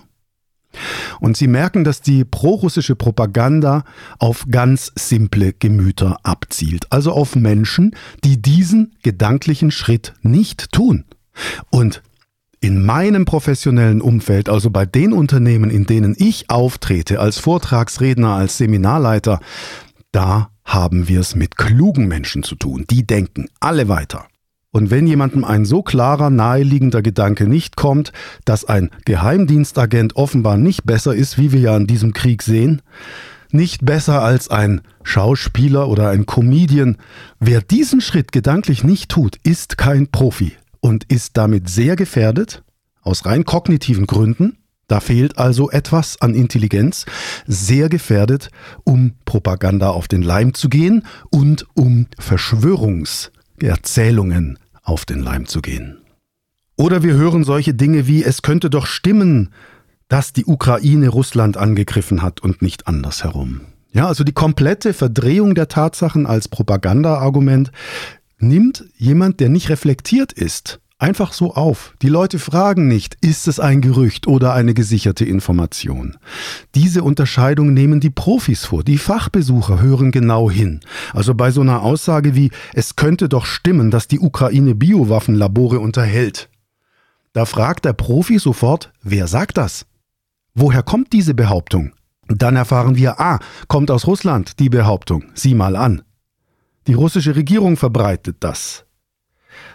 Und 1.20 1.36
sie 1.36 1.48
merken, 1.48 1.84
dass 1.84 2.00
die 2.00 2.24
prorussische 2.24 2.94
Propaganda 2.94 3.84
auf 4.18 4.46
ganz 4.50 4.92
simple 4.94 5.52
Gemüter 5.52 6.18
abzielt, 6.22 6.86
also 6.90 7.12
auf 7.12 7.36
Menschen, 7.36 7.94
die 8.24 8.40
diesen 8.40 8.94
gedanklichen 9.02 9.70
Schritt 9.70 10.14
nicht 10.22 10.72
tun. 10.72 11.04
Und 11.70 12.02
in 12.60 12.84
meinem 12.84 13.24
professionellen 13.24 14.00
Umfeld, 14.00 14.48
also 14.48 14.70
bei 14.70 14.84
den 14.84 15.12
Unternehmen, 15.12 15.70
in 15.70 15.86
denen 15.86 16.16
ich 16.18 16.50
auftrete, 16.50 17.20
als 17.20 17.38
Vortragsredner, 17.38 18.34
als 18.34 18.58
Seminarleiter, 18.58 19.40
da 20.12 20.50
haben 20.64 21.08
wir 21.08 21.20
es 21.20 21.34
mit 21.34 21.56
klugen 21.56 22.08
Menschen 22.08 22.42
zu 22.42 22.54
tun. 22.54 22.84
Die 22.90 23.06
denken 23.06 23.48
alle 23.60 23.88
weiter. 23.88 24.26
Und 24.70 24.90
wenn 24.90 25.06
jemandem 25.06 25.44
ein 25.44 25.64
so 25.64 25.82
klarer, 25.82 26.28
naheliegender 26.30 27.00
Gedanke 27.00 27.48
nicht 27.48 27.76
kommt, 27.76 28.12
dass 28.44 28.66
ein 28.66 28.90
Geheimdienstagent 29.06 30.16
offenbar 30.16 30.56
nicht 30.58 30.84
besser 30.84 31.14
ist, 31.14 31.38
wie 31.38 31.52
wir 31.52 31.60
ja 31.60 31.76
in 31.76 31.86
diesem 31.86 32.12
Krieg 32.12 32.42
sehen, 32.42 32.82
nicht 33.50 33.86
besser 33.86 34.22
als 34.22 34.50
ein 34.50 34.82
Schauspieler 35.02 35.88
oder 35.88 36.10
ein 36.10 36.26
Comedian, 36.26 36.98
wer 37.40 37.62
diesen 37.62 38.02
Schritt 38.02 38.30
gedanklich 38.30 38.84
nicht 38.84 39.10
tut, 39.10 39.36
ist 39.42 39.78
kein 39.78 40.08
Profi 40.08 40.52
und 40.80 41.04
ist 41.04 41.38
damit 41.38 41.70
sehr 41.70 41.96
gefährdet, 41.96 42.62
aus 43.00 43.24
rein 43.24 43.44
kognitiven 43.44 44.06
Gründen, 44.06 44.58
da 44.88 45.00
fehlt 45.00 45.38
also 45.38 45.70
etwas 45.70 46.20
an 46.20 46.34
Intelligenz, 46.34 47.06
sehr 47.46 47.88
gefährdet, 47.88 48.50
um 48.84 49.12
Propaganda 49.24 49.90
auf 49.90 50.08
den 50.08 50.22
Leim 50.22 50.54
zu 50.54 50.68
gehen 50.68 51.04
und 51.30 51.66
um 51.74 52.06
Verschwörungs 52.18 53.30
Erzählungen 53.60 54.58
auf 54.82 55.04
den 55.04 55.20
Leim 55.20 55.46
zu 55.46 55.60
gehen. 55.60 55.98
Oder 56.76 57.02
wir 57.02 57.14
hören 57.14 57.44
solche 57.44 57.74
Dinge 57.74 58.06
wie, 58.06 58.24
es 58.24 58.42
könnte 58.42 58.70
doch 58.70 58.86
stimmen, 58.86 59.52
dass 60.08 60.32
die 60.32 60.46
Ukraine 60.46 61.08
Russland 61.08 61.56
angegriffen 61.56 62.22
hat 62.22 62.40
und 62.40 62.62
nicht 62.62 62.86
andersherum. 62.86 63.62
Ja, 63.92 64.06
also 64.06 64.24
die 64.24 64.32
komplette 64.32 64.92
Verdrehung 64.92 65.54
der 65.54 65.68
Tatsachen 65.68 66.26
als 66.26 66.48
Propagandaargument 66.48 67.72
nimmt 68.38 68.84
jemand, 68.96 69.40
der 69.40 69.48
nicht 69.48 69.68
reflektiert 69.70 70.32
ist, 70.32 70.80
einfach 70.98 71.32
so 71.32 71.54
auf. 71.54 71.94
Die 72.02 72.08
Leute 72.08 72.38
fragen 72.38 72.88
nicht, 72.88 73.16
ist 73.20 73.48
es 73.48 73.60
ein 73.60 73.80
Gerücht 73.80 74.26
oder 74.26 74.52
eine 74.52 74.74
gesicherte 74.74 75.24
Information. 75.24 76.16
Diese 76.74 77.02
Unterscheidung 77.02 77.72
nehmen 77.72 78.00
die 78.00 78.10
Profis 78.10 78.64
vor. 78.64 78.82
Die 78.82 78.98
Fachbesucher 78.98 79.80
hören 79.80 80.10
genau 80.10 80.50
hin. 80.50 80.80
Also 81.14 81.34
bei 81.34 81.50
so 81.50 81.60
einer 81.60 81.82
Aussage 81.82 82.34
wie, 82.34 82.50
es 82.74 82.96
könnte 82.96 83.28
doch 83.28 83.46
stimmen, 83.46 83.90
dass 83.90 84.08
die 84.08 84.20
Ukraine 84.20 84.74
Biowaffenlabore 84.74 85.78
unterhält. 85.80 86.50
Da 87.32 87.44
fragt 87.44 87.84
der 87.84 87.92
Profi 87.92 88.38
sofort, 88.38 88.92
wer 89.02 89.28
sagt 89.28 89.56
das? 89.56 89.86
Woher 90.54 90.82
kommt 90.82 91.12
diese 91.12 91.34
Behauptung? 91.34 91.92
Dann 92.26 92.56
erfahren 92.56 92.96
wir, 92.96 93.20
ah, 93.20 93.38
kommt 93.68 93.90
aus 93.90 94.06
Russland 94.06 94.58
die 94.58 94.68
Behauptung. 94.68 95.24
Sieh 95.34 95.54
mal 95.54 95.76
an. 95.76 96.02
Die 96.86 96.94
russische 96.94 97.36
Regierung 97.36 97.76
verbreitet 97.76 98.38
das. 98.40 98.87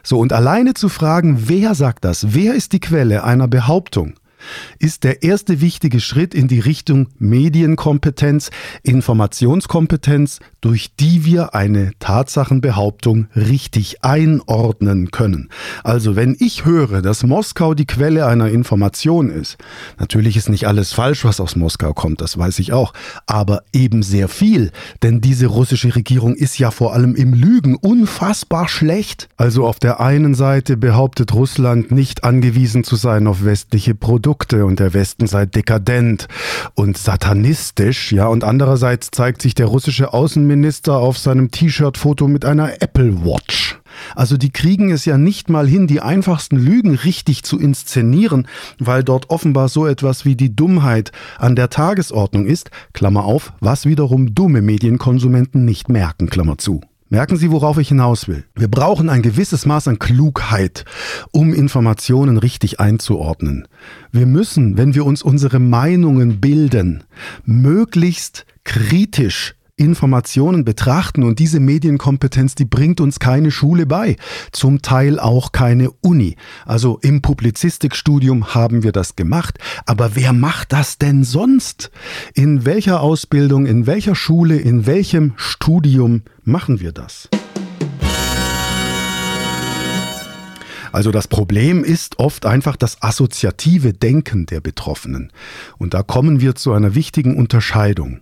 So, 0.03 0.19
und 0.19 0.33
alleine 0.33 0.73
zu 0.73 0.89
fragen, 0.89 1.47
wer 1.47 1.75
sagt 1.75 2.05
das, 2.05 2.33
wer 2.33 2.53
ist 2.53 2.73
die 2.73 2.79
Quelle 2.79 3.23
einer 3.23 3.47
Behauptung, 3.47 4.15
ist 4.79 5.03
der 5.03 5.23
erste 5.23 5.62
wichtige 5.62 6.00
Schritt 6.00 6.33
in 6.33 6.47
die 6.47 6.59
Richtung 6.59 7.07
Medienkompetenz, 7.19 8.51
Informationskompetenz, 8.83 10.39
durch 10.62 10.95
die 10.95 11.25
wir 11.25 11.55
eine 11.55 11.91
Tatsachenbehauptung 12.00 13.27
richtig 13.35 14.03
einordnen 14.03 15.12
können. 15.12 15.50
Also 15.83 16.15
wenn 16.15 16.35
ich 16.39 16.65
höre, 16.65 17.01
dass 17.01 17.23
Moskau 17.23 17.73
die 17.73 17.85
Quelle 17.85 18.25
einer 18.25 18.50
Information 18.50 19.29
ist, 19.29 19.57
natürlich 20.00 20.38
ist 20.38 20.50
nicht 20.50 20.67
alles 20.67 20.93
falsch, 20.93 21.25
was 21.25 21.39
aus 21.39 21.55
Moskau 21.55 21.93
kommt, 21.93 22.21
das 22.21 22.38
weiß 22.38 22.59
ich 22.59 22.73
auch, 22.73 22.93
aber 23.25 23.63
eben 23.73 24.03
sehr 24.03 24.27
viel, 24.27 24.71
denn 25.01 25.21
diese 25.21 25.47
russische 25.47 25.95
Regierung 25.95 26.35
ist 26.35 26.57
ja 26.59 26.71
vor 26.71 26.93
allem 26.93 27.15
im 27.15 27.33
Lügen 27.33 27.75
unfassbar 27.75 28.67
schlecht. 28.67 29.29
Also 29.38 29.65
auf 29.65 29.79
der 29.79 30.00
einen 30.00 30.35
Seite 30.35 30.77
behauptet 30.77 31.33
Russland 31.33 31.91
nicht 31.91 32.23
angewiesen 32.23 32.83
zu 32.83 32.95
sein 32.95 33.27
auf 33.27 33.43
westliche 33.43 33.95
Produkte 33.95 34.32
und 34.33 34.79
der 34.79 34.93
Westen 34.93 35.27
sei 35.27 35.45
dekadent 35.45 36.27
und 36.75 36.97
satanistisch, 36.97 38.11
ja, 38.11 38.27
und 38.27 38.43
andererseits 38.43 39.11
zeigt 39.11 39.41
sich 39.41 39.55
der 39.55 39.67
russische 39.67 40.13
Außenminister 40.13 40.97
auf 40.97 41.17
seinem 41.17 41.51
T-Shirt-Foto 41.51 42.27
mit 42.27 42.45
einer 42.45 42.81
Apple 42.81 43.25
Watch. 43.25 43.79
Also 44.15 44.37
die 44.37 44.49
kriegen 44.49 44.91
es 44.91 45.05
ja 45.05 45.17
nicht 45.17 45.49
mal 45.49 45.67
hin, 45.67 45.87
die 45.87 46.01
einfachsten 46.01 46.57
Lügen 46.57 46.95
richtig 46.95 47.43
zu 47.43 47.59
inszenieren, 47.59 48.47
weil 48.79 49.03
dort 49.03 49.29
offenbar 49.29 49.69
so 49.69 49.85
etwas 49.85 50.25
wie 50.25 50.35
die 50.35 50.55
Dummheit 50.55 51.11
an 51.37 51.55
der 51.55 51.69
Tagesordnung 51.69 52.45
ist, 52.45 52.71
Klammer 52.93 53.25
auf, 53.25 53.53
was 53.59 53.85
wiederum 53.85 54.33
dumme 54.33 54.61
Medienkonsumenten 54.61 55.65
nicht 55.65 55.89
merken, 55.89 56.29
Klammer 56.29 56.57
zu. 56.57 56.81
Merken 57.13 57.38
Sie, 57.38 57.51
worauf 57.51 57.77
ich 57.77 57.89
hinaus 57.89 58.27
will. 58.27 58.43
Wir 58.55 58.67
brauchen 58.67 59.08
ein 59.08 59.22
gewisses 59.22 59.67
Maß 59.67 59.88
an 59.88 60.00
Klugheit, 60.00 60.84
um 61.32 61.53
Informationen 61.53 62.38
richtig 62.38 62.79
einzuordnen. 62.79 63.67
Wir 64.12 64.25
müssen, 64.25 64.77
wenn 64.77 64.96
wir 64.96 65.05
uns 65.05 65.22
unsere 65.22 65.60
Meinungen 65.60 66.41
bilden, 66.41 67.03
möglichst 67.46 68.48
kritisch 68.63 69.53
Informationen 69.75 70.65
betrachten 70.65 71.23
und 71.23 71.39
diese 71.39 71.59
Medienkompetenz, 71.59 72.53
die 72.53 72.65
bringt 72.65 73.01
uns 73.01 73.19
keine 73.19 73.49
Schule 73.49 73.87
bei, 73.87 74.17
zum 74.51 74.83
Teil 74.83 75.19
auch 75.19 75.51
keine 75.51 75.89
Uni. 76.01 76.35
Also 76.65 76.99
im 77.01 77.23
Publizistikstudium 77.23 78.53
haben 78.53 78.83
wir 78.83 78.91
das 78.91 79.15
gemacht, 79.15 79.57
aber 79.87 80.15
wer 80.15 80.31
macht 80.31 80.73
das 80.73 80.99
denn 80.99 81.23
sonst? 81.23 81.89
In 82.35 82.65
welcher 82.65 83.01
Ausbildung, 83.01 83.65
in 83.65 83.87
welcher 83.87 84.13
Schule, 84.13 84.57
in 84.57 84.85
welchem 84.85 85.33
Studium 85.37 86.21
machen 86.43 86.79
wir 86.79 86.91
das? 86.91 87.29
Also 90.91 91.09
das 91.09 91.27
Problem 91.27 91.83
ist 91.83 92.19
oft 92.19 92.45
einfach 92.45 92.75
das 92.75 93.01
assoziative 93.01 93.93
Denken 93.93 94.45
der 94.45 94.61
Betroffenen. 94.61 95.31
Und 95.79 95.95
da 95.95 96.03
kommen 96.03 96.39
wir 96.39 96.53
zu 96.53 96.73
einer 96.73 96.93
wichtigen 96.93 97.35
Unterscheidung. 97.35 98.19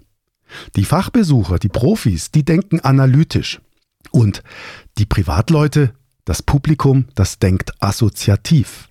Die 0.76 0.86
Fachbesucher, 0.86 1.60
die 1.60 1.70
Profis, 1.70 2.32
die 2.32 2.44
denken 2.44 2.80
analytisch. 2.80 3.62
Und 4.12 4.44
die 4.98 5.06
Privatleute, 5.06 5.94
das 6.26 6.42
Publikum, 6.42 7.06
das 7.16 7.40
denkt 7.40 7.74
assoziativ. 7.82 8.90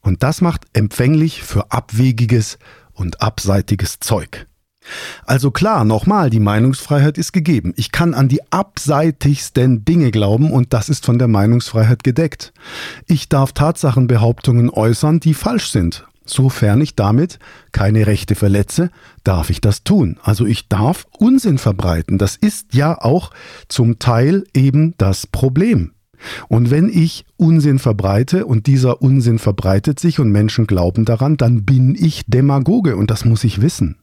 Und 0.00 0.22
das 0.22 0.40
macht 0.40 0.64
empfänglich 0.72 1.42
für 1.42 1.70
abwegiges 1.72 2.58
und 2.92 3.22
abseitiges 3.22 4.00
Zeug. 4.00 4.46
Also 5.24 5.50
klar, 5.50 5.84
nochmal, 5.84 6.28
die 6.28 6.40
Meinungsfreiheit 6.40 7.16
ist 7.16 7.32
gegeben. 7.32 7.72
Ich 7.76 7.90
kann 7.90 8.12
an 8.12 8.28
die 8.28 8.40
abseitigsten 8.52 9.84
Dinge 9.86 10.10
glauben 10.10 10.52
und 10.52 10.74
das 10.74 10.90
ist 10.90 11.06
von 11.06 11.18
der 11.18 11.28
Meinungsfreiheit 11.28 12.04
gedeckt. 12.04 12.52
Ich 13.06 13.30
darf 13.30 13.52
Tatsachenbehauptungen 13.52 14.68
äußern, 14.68 15.20
die 15.20 15.32
falsch 15.32 15.70
sind 15.70 16.06
Sofern 16.24 16.80
ich 16.80 16.96
damit 16.96 17.38
keine 17.72 18.06
Rechte 18.06 18.34
verletze, 18.34 18.90
darf 19.24 19.50
ich 19.50 19.60
das 19.60 19.84
tun. 19.84 20.18
Also 20.22 20.46
ich 20.46 20.68
darf 20.68 21.06
Unsinn 21.18 21.58
verbreiten. 21.58 22.18
Das 22.18 22.36
ist 22.36 22.74
ja 22.74 22.98
auch 22.98 23.30
zum 23.68 23.98
Teil 23.98 24.44
eben 24.54 24.94
das 24.96 25.26
Problem. 25.26 25.92
Und 26.48 26.70
wenn 26.70 26.88
ich 26.88 27.26
Unsinn 27.36 27.78
verbreite 27.78 28.46
und 28.46 28.66
dieser 28.66 29.02
Unsinn 29.02 29.38
verbreitet 29.38 30.00
sich 30.00 30.18
und 30.18 30.30
Menschen 30.30 30.66
glauben 30.66 31.04
daran, 31.04 31.36
dann 31.36 31.64
bin 31.64 31.94
ich 31.94 32.24
Demagoge 32.26 32.96
und 32.96 33.10
das 33.10 33.24
muss 33.24 33.44
ich 33.44 33.60
wissen. 33.60 33.96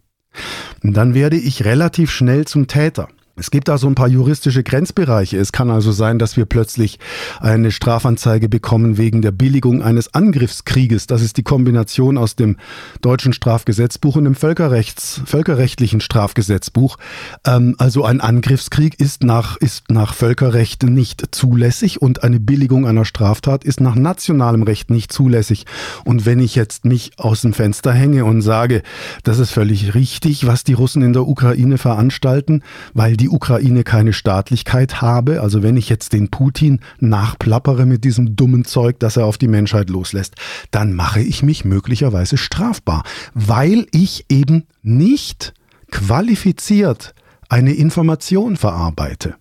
Und 0.83 0.95
dann 0.95 1.13
werde 1.13 1.37
ich 1.37 1.65
relativ 1.65 2.11
schnell 2.11 2.45
zum 2.45 2.67
Täter. 2.67 3.07
Es 3.41 3.49
gibt 3.49 3.69
da 3.69 3.79
so 3.79 3.87
ein 3.87 3.95
paar 3.95 4.07
juristische 4.07 4.61
Grenzbereiche. 4.61 5.35
Es 5.35 5.51
kann 5.51 5.71
also 5.71 5.91
sein, 5.91 6.19
dass 6.19 6.37
wir 6.37 6.45
plötzlich 6.45 6.99
eine 7.39 7.71
Strafanzeige 7.71 8.47
bekommen 8.49 8.99
wegen 8.99 9.23
der 9.23 9.31
Billigung 9.31 9.81
eines 9.81 10.13
Angriffskrieges. 10.13 11.07
Das 11.07 11.23
ist 11.23 11.37
die 11.37 11.43
Kombination 11.43 12.19
aus 12.19 12.35
dem 12.35 12.57
deutschen 13.01 13.33
Strafgesetzbuch 13.33 14.15
und 14.15 14.25
dem 14.25 14.35
Völkerrechts, 14.35 15.23
völkerrechtlichen 15.25 16.01
Strafgesetzbuch. 16.01 16.97
Ähm, 17.43 17.73
also 17.79 18.05
ein 18.05 18.21
Angriffskrieg 18.21 18.99
ist 18.99 19.23
nach, 19.23 19.57
ist 19.57 19.89
nach 19.89 20.13
Völkerrecht 20.13 20.83
nicht 20.83 21.33
zulässig 21.33 21.99
und 21.99 22.23
eine 22.23 22.39
Billigung 22.39 22.85
einer 22.85 23.05
Straftat 23.05 23.63
ist 23.63 23.81
nach 23.81 23.95
nationalem 23.95 24.61
Recht 24.61 24.91
nicht 24.91 25.11
zulässig. 25.11 25.65
Und 26.05 26.27
wenn 26.27 26.37
ich 26.37 26.53
jetzt 26.53 26.85
mich 26.85 27.13
aus 27.17 27.41
dem 27.41 27.53
Fenster 27.53 27.91
hänge 27.91 28.23
und 28.23 28.43
sage, 28.43 28.83
das 29.23 29.39
ist 29.39 29.49
völlig 29.49 29.95
richtig, 29.95 30.45
was 30.45 30.63
die 30.63 30.73
Russen 30.73 31.01
in 31.01 31.13
der 31.13 31.27
Ukraine 31.27 31.79
veranstalten, 31.79 32.61
weil 32.93 33.17
die 33.17 33.30
Ukraine 33.31 33.83
keine 33.83 34.13
Staatlichkeit 34.13 35.01
habe, 35.01 35.41
also 35.41 35.63
wenn 35.63 35.77
ich 35.77 35.89
jetzt 35.89 36.13
den 36.13 36.29
Putin 36.29 36.79
nachplappere 36.99 37.85
mit 37.85 38.03
diesem 38.03 38.35
dummen 38.35 38.65
Zeug, 38.65 38.99
das 38.99 39.17
er 39.17 39.25
auf 39.25 39.37
die 39.37 39.47
Menschheit 39.47 39.89
loslässt, 39.89 40.35
dann 40.71 40.93
mache 40.93 41.21
ich 41.21 41.43
mich 41.43 41.65
möglicherweise 41.65 42.37
strafbar, 42.37 43.03
weil 43.33 43.87
ich 43.91 44.25
eben 44.29 44.65
nicht 44.81 45.53
qualifiziert 45.91 47.13
eine 47.49 47.73
Information 47.73 48.57
verarbeite. 48.57 49.35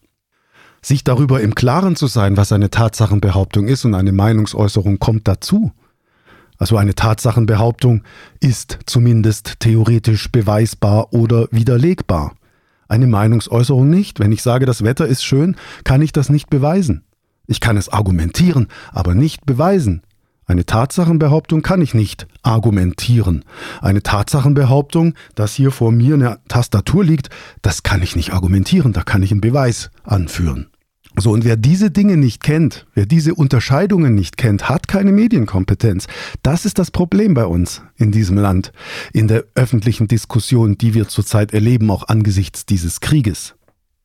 Sich 0.82 1.04
darüber 1.04 1.40
im 1.40 1.54
Klaren 1.54 1.94
zu 1.94 2.06
sein, 2.06 2.36
was 2.36 2.52
eine 2.52 2.70
Tatsachenbehauptung 2.70 3.68
ist 3.68 3.84
und 3.84 3.94
eine 3.94 4.12
Meinungsäußerung 4.12 4.98
kommt 4.98 5.28
dazu. 5.28 5.72
Also 6.58 6.76
eine 6.76 6.94
Tatsachenbehauptung 6.94 8.02
ist 8.40 8.78
zumindest 8.86 9.60
theoretisch 9.60 10.30
beweisbar 10.30 11.12
oder 11.12 11.48
widerlegbar 11.50 12.32
eine 12.90 13.06
Meinungsäußerung 13.06 13.88
nicht. 13.88 14.20
Wenn 14.20 14.32
ich 14.32 14.42
sage, 14.42 14.66
das 14.66 14.84
Wetter 14.84 15.06
ist 15.06 15.24
schön, 15.24 15.56
kann 15.84 16.02
ich 16.02 16.12
das 16.12 16.28
nicht 16.28 16.50
beweisen. 16.50 17.04
Ich 17.46 17.60
kann 17.60 17.76
es 17.76 17.88
argumentieren, 17.88 18.68
aber 18.92 19.14
nicht 19.14 19.46
beweisen. 19.46 20.02
Eine 20.46 20.66
Tatsachenbehauptung 20.66 21.62
kann 21.62 21.80
ich 21.80 21.94
nicht 21.94 22.26
argumentieren. 22.42 23.44
Eine 23.80 24.02
Tatsachenbehauptung, 24.02 25.14
dass 25.36 25.54
hier 25.54 25.70
vor 25.70 25.92
mir 25.92 26.14
eine 26.14 26.38
Tastatur 26.48 27.04
liegt, 27.04 27.30
das 27.62 27.84
kann 27.84 28.02
ich 28.02 28.16
nicht 28.16 28.32
argumentieren, 28.32 28.92
da 28.92 29.02
kann 29.02 29.22
ich 29.22 29.30
einen 29.30 29.40
Beweis 29.40 29.90
anführen. 30.02 30.68
So, 31.18 31.32
und 31.32 31.44
wer 31.44 31.56
diese 31.56 31.90
Dinge 31.90 32.16
nicht 32.16 32.42
kennt, 32.42 32.86
wer 32.94 33.04
diese 33.04 33.34
Unterscheidungen 33.34 34.14
nicht 34.14 34.36
kennt, 34.36 34.68
hat 34.68 34.86
keine 34.86 35.10
Medienkompetenz. 35.10 36.06
Das 36.42 36.64
ist 36.64 36.78
das 36.78 36.92
Problem 36.92 37.34
bei 37.34 37.46
uns 37.46 37.82
in 37.96 38.12
diesem 38.12 38.38
Land, 38.38 38.72
in 39.12 39.26
der 39.26 39.44
öffentlichen 39.56 40.06
Diskussion, 40.06 40.78
die 40.78 40.94
wir 40.94 41.08
zurzeit 41.08 41.52
erleben, 41.52 41.90
auch 41.90 42.08
angesichts 42.08 42.64
dieses 42.64 43.00
Krieges. 43.00 43.56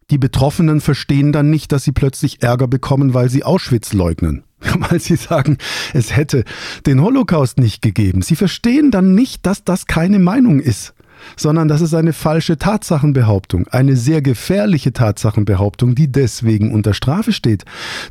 Die 0.10 0.18
Betroffenen 0.18 0.82
verstehen 0.82 1.32
dann 1.32 1.50
nicht, 1.50 1.72
dass 1.72 1.84
sie 1.84 1.92
plötzlich 1.92 2.42
Ärger 2.42 2.68
bekommen, 2.68 3.14
weil 3.14 3.30
sie 3.30 3.44
Auschwitz 3.44 3.94
leugnen, 3.94 4.44
weil 4.90 5.00
sie 5.00 5.16
sagen, 5.16 5.58
es 5.94 6.16
hätte 6.16 6.44
den 6.88 7.02
Holocaust 7.02 7.60
nicht 7.60 7.84
gegeben. 7.84 8.24
Sie 8.24 8.36
verstehen 8.36 8.90
dann 8.90 9.14
nicht, 9.14 9.46
dass 9.46 9.64
das 9.64 9.86
keine 9.86 10.20
Meinung 10.20 10.60
ist 10.60 10.95
sondern 11.36 11.68
das 11.68 11.82
ist 11.82 11.94
eine 11.94 12.14
falsche 12.14 12.58
Tatsachenbehauptung, 12.58 13.68
eine 13.68 13.96
sehr 13.96 14.22
gefährliche 14.22 14.94
Tatsachenbehauptung, 14.94 15.96
die 15.96 16.12
deswegen 16.12 16.74
unter 16.74 16.94
Strafe 16.94 17.34
steht. 17.34 17.66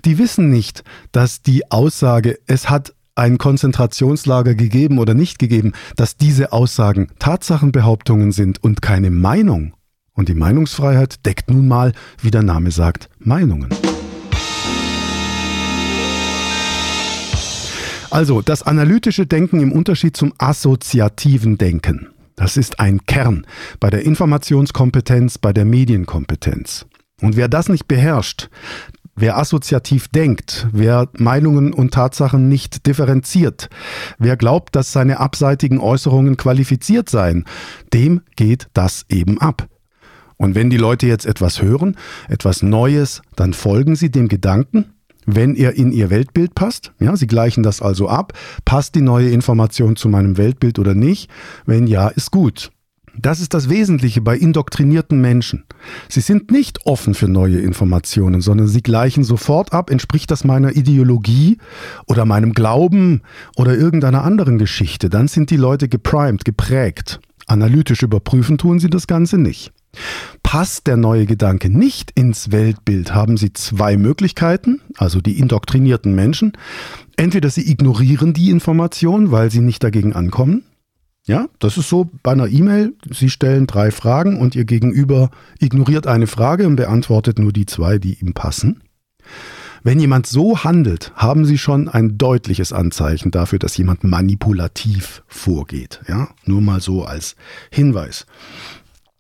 Die 0.05 0.19
wissen 0.19 0.51
nicht, 0.51 0.85
dass 1.13 1.43
die 1.43 1.71
Aussage, 1.71 2.39
es 2.47 2.71
hat 2.71 2.95
ein 3.17 3.39
Konzentrationslager 3.39 4.55
gegeben 4.55 4.99
oder 4.99 5.15
nicht 5.15 5.39
gegeben, 5.39 5.73
dass 5.97 6.17
diese 6.17 6.53
Aussagen 6.53 7.09
Tatsachenbehauptungen 7.19 8.33
sind 8.33 8.63
und 8.63 8.83
keine 8.83 9.11
Meinung. 9.11 9.75
Und 10.13 10.29
die 10.29 10.35
Meinungsfreiheit 10.35 11.25
deckt 11.27 11.51
nun 11.51 11.67
mal, 11.69 11.93
wie 12.21 12.31
der 12.31 12.43
Name 12.43 12.71
sagt, 12.71 13.09
Meinungen. 13.19 13.69
Also 18.11 18.43
das 18.43 18.63
analytische 18.63 19.27
Denken 19.27 19.61
im 19.61 19.73
Unterschied 19.73 20.17
zum 20.17 20.33
assoziativen 20.39 21.59
Denken. 21.59 22.14
Das 22.37 22.57
ist 22.57 22.81
ein 22.81 23.05
Kern 23.07 23.47
bei 23.81 23.91
der 23.91 24.03
Informationskompetenz, 24.05 25.39
bei 25.39 25.53
der 25.53 25.65
Medienkompetenz. 25.65 26.87
Und 27.21 27.37
wer 27.37 27.49
das 27.49 27.69
nicht 27.69 27.87
beherrscht, 27.87 28.49
wer 29.15 29.39
assoziativ 29.39 30.09
denkt, 30.09 30.67
wer 30.73 31.09
Meinungen 31.17 31.73
und 31.73 31.95
Tatsachen 31.95 32.49
nicht 32.49 32.87
differenziert, 32.87 33.69
wer 34.19 34.37
glaubt, 34.37 34.75
dass 34.75 34.93
seine 34.93 35.21
abseitigen 35.21 35.79
Äußerungen 35.79 36.37
qualifiziert 36.37 37.09
seien, 37.09 37.45
dem 37.93 38.23
geht 38.37 38.69
das 38.73 39.07
eben 39.09 39.41
ab. 39.41 39.69
Und 40.37 40.57
wenn 40.57 40.71
die 40.71 40.77
Leute 40.77 41.07
jetzt 41.07 41.27
etwas 41.27 41.63
hören, 41.63 41.97
etwas 42.29 42.63
Neues, 42.63 43.23
dann 43.37 43.53
folgen 43.53 43.95
sie 43.95 44.11
dem 44.11 44.27
Gedanken, 44.27 44.94
wenn 45.27 45.55
er 45.55 45.75
in 45.75 45.93
ihr 45.93 46.11
Weltbild 46.11 46.55
passt. 46.55 46.93
Ja, 46.99 47.17
sie 47.17 47.27
gleichen 47.27 47.63
das 47.63 47.83
also 47.83 48.09
ab. 48.09 48.33
Passt 48.65 48.95
die 48.95 49.01
neue 49.01 49.31
Information 49.31 49.97
zu 49.97 50.09
meinem 50.09 50.37
Weltbild 50.37 50.79
oder 50.79 50.95
nicht? 50.95 51.31
Wenn 51.67 51.87
ja, 51.87 52.09
ist 52.09 52.31
gut. 52.31 52.71
Das 53.17 53.41
ist 53.41 53.55
das 53.55 53.69
Wesentliche 53.69 54.21
bei 54.21 54.37
indoktrinierten 54.37 55.21
Menschen. 55.21 55.65
Sie 56.09 56.21
sind 56.21 56.51
nicht 56.51 56.85
offen 56.85 57.15
für 57.15 57.29
neue 57.29 57.61
Informationen, 57.61 58.41
sondern 58.41 58.67
sie 58.67 58.83
gleichen 58.83 59.23
sofort 59.23 59.73
ab, 59.73 59.91
entspricht 59.91 60.31
das 60.31 60.43
meiner 60.43 60.75
Ideologie 60.75 61.59
oder 62.07 62.25
meinem 62.25 62.55
Glauben 62.55 63.23
oder 63.57 63.77
irgendeiner 63.77 64.25
anderen 64.25 64.59
Geschichte. 64.59 65.11
Dann 65.11 65.29
sind 65.29 65.51
die 65.51 65.57
Leute 65.57 65.89
geprimed, 65.89 66.45
geprägt. 66.45 67.21
Analytisch 67.47 68.03
überprüfen 68.03 68.59
tun 68.59 68.81
sie 68.81 68.91
das 68.91 69.07
Ganze 69.07 69.39
nicht. 69.39 69.73
Passt 70.43 70.87
der 70.87 70.97
neue 70.97 71.27
Gedanke 71.27 71.69
nicht 71.71 72.11
ins 72.15 72.53
Weltbild, 72.53 73.15
haben 73.15 73.37
Sie 73.37 73.53
zwei 73.53 73.97
Möglichkeiten, 73.97 74.81
also 74.97 75.21
die 75.21 75.39
indoktrinierten 75.39 76.15
Menschen. 76.15 76.53
Entweder 77.17 77.51
Sie 77.51 77.69
ignorieren 77.71 78.35
die 78.35 78.51
Information, 78.51 79.31
weil 79.31 79.51
sie 79.51 79.61
nicht 79.61 79.83
dagegen 79.83 80.13
ankommen. 80.13 80.65
Ja, 81.27 81.47
das 81.59 81.79
ist 81.79 81.89
so 81.89 82.11
bei 82.23 82.33
einer 82.33 82.49
E-Mail. 82.49 82.93
Sie 83.11 83.31
stellen 83.31 83.67
drei 83.67 83.91
Fragen 83.91 84.39
und 84.39 84.55
Ihr 84.55 84.67
Gegenüber 84.67 85.31
ignoriert 85.59 86.07
eine 86.07 86.27
Frage 86.27 86.67
und 86.67 86.77
beantwortet 86.77 87.39
nur 87.39 87.53
die 87.53 87.65
zwei, 87.65 87.99
die 87.99 88.21
ihm 88.21 88.35
passen. 88.35 88.83
Wenn 89.83 90.01
jemand 90.01 90.27
so 90.27 90.65
handelt, 90.65 91.13
haben 91.15 91.45
Sie 91.45 91.59
schon 91.59 91.89
ein 91.89 92.17
deutliches 92.17 92.73
Anzeichen 92.73 93.31
dafür, 93.31 93.59
dass 93.59 93.77
jemand 93.77 94.03
manipulativ 94.03 95.23
vorgeht. 95.27 96.01
Ja, 96.09 96.29
nur 96.45 96.61
mal 96.61 96.81
so 96.81 97.05
als 97.05 97.37
Hinweis. 97.71 98.27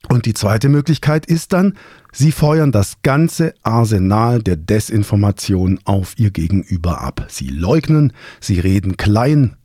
Und 0.08 0.26
die 0.26 0.34
zweite 0.34 0.68
Möglichkeit 0.68 1.26
ist 1.26 1.52
dann, 1.52 1.74
Sie 2.12 2.30
feuern 2.30 2.70
das 2.70 2.98
ganze 3.02 3.54
Arsenal 3.62 4.42
der 4.42 4.56
Desinformation 4.56 5.80
auf 5.84 6.14
Ihr 6.18 6.30
Gegenüber 6.30 7.00
ab. 7.00 7.26
Sie 7.28 7.48
leugnen, 7.48 8.12
Sie 8.40 8.60
reden 8.60 8.96
klein, 8.96 9.56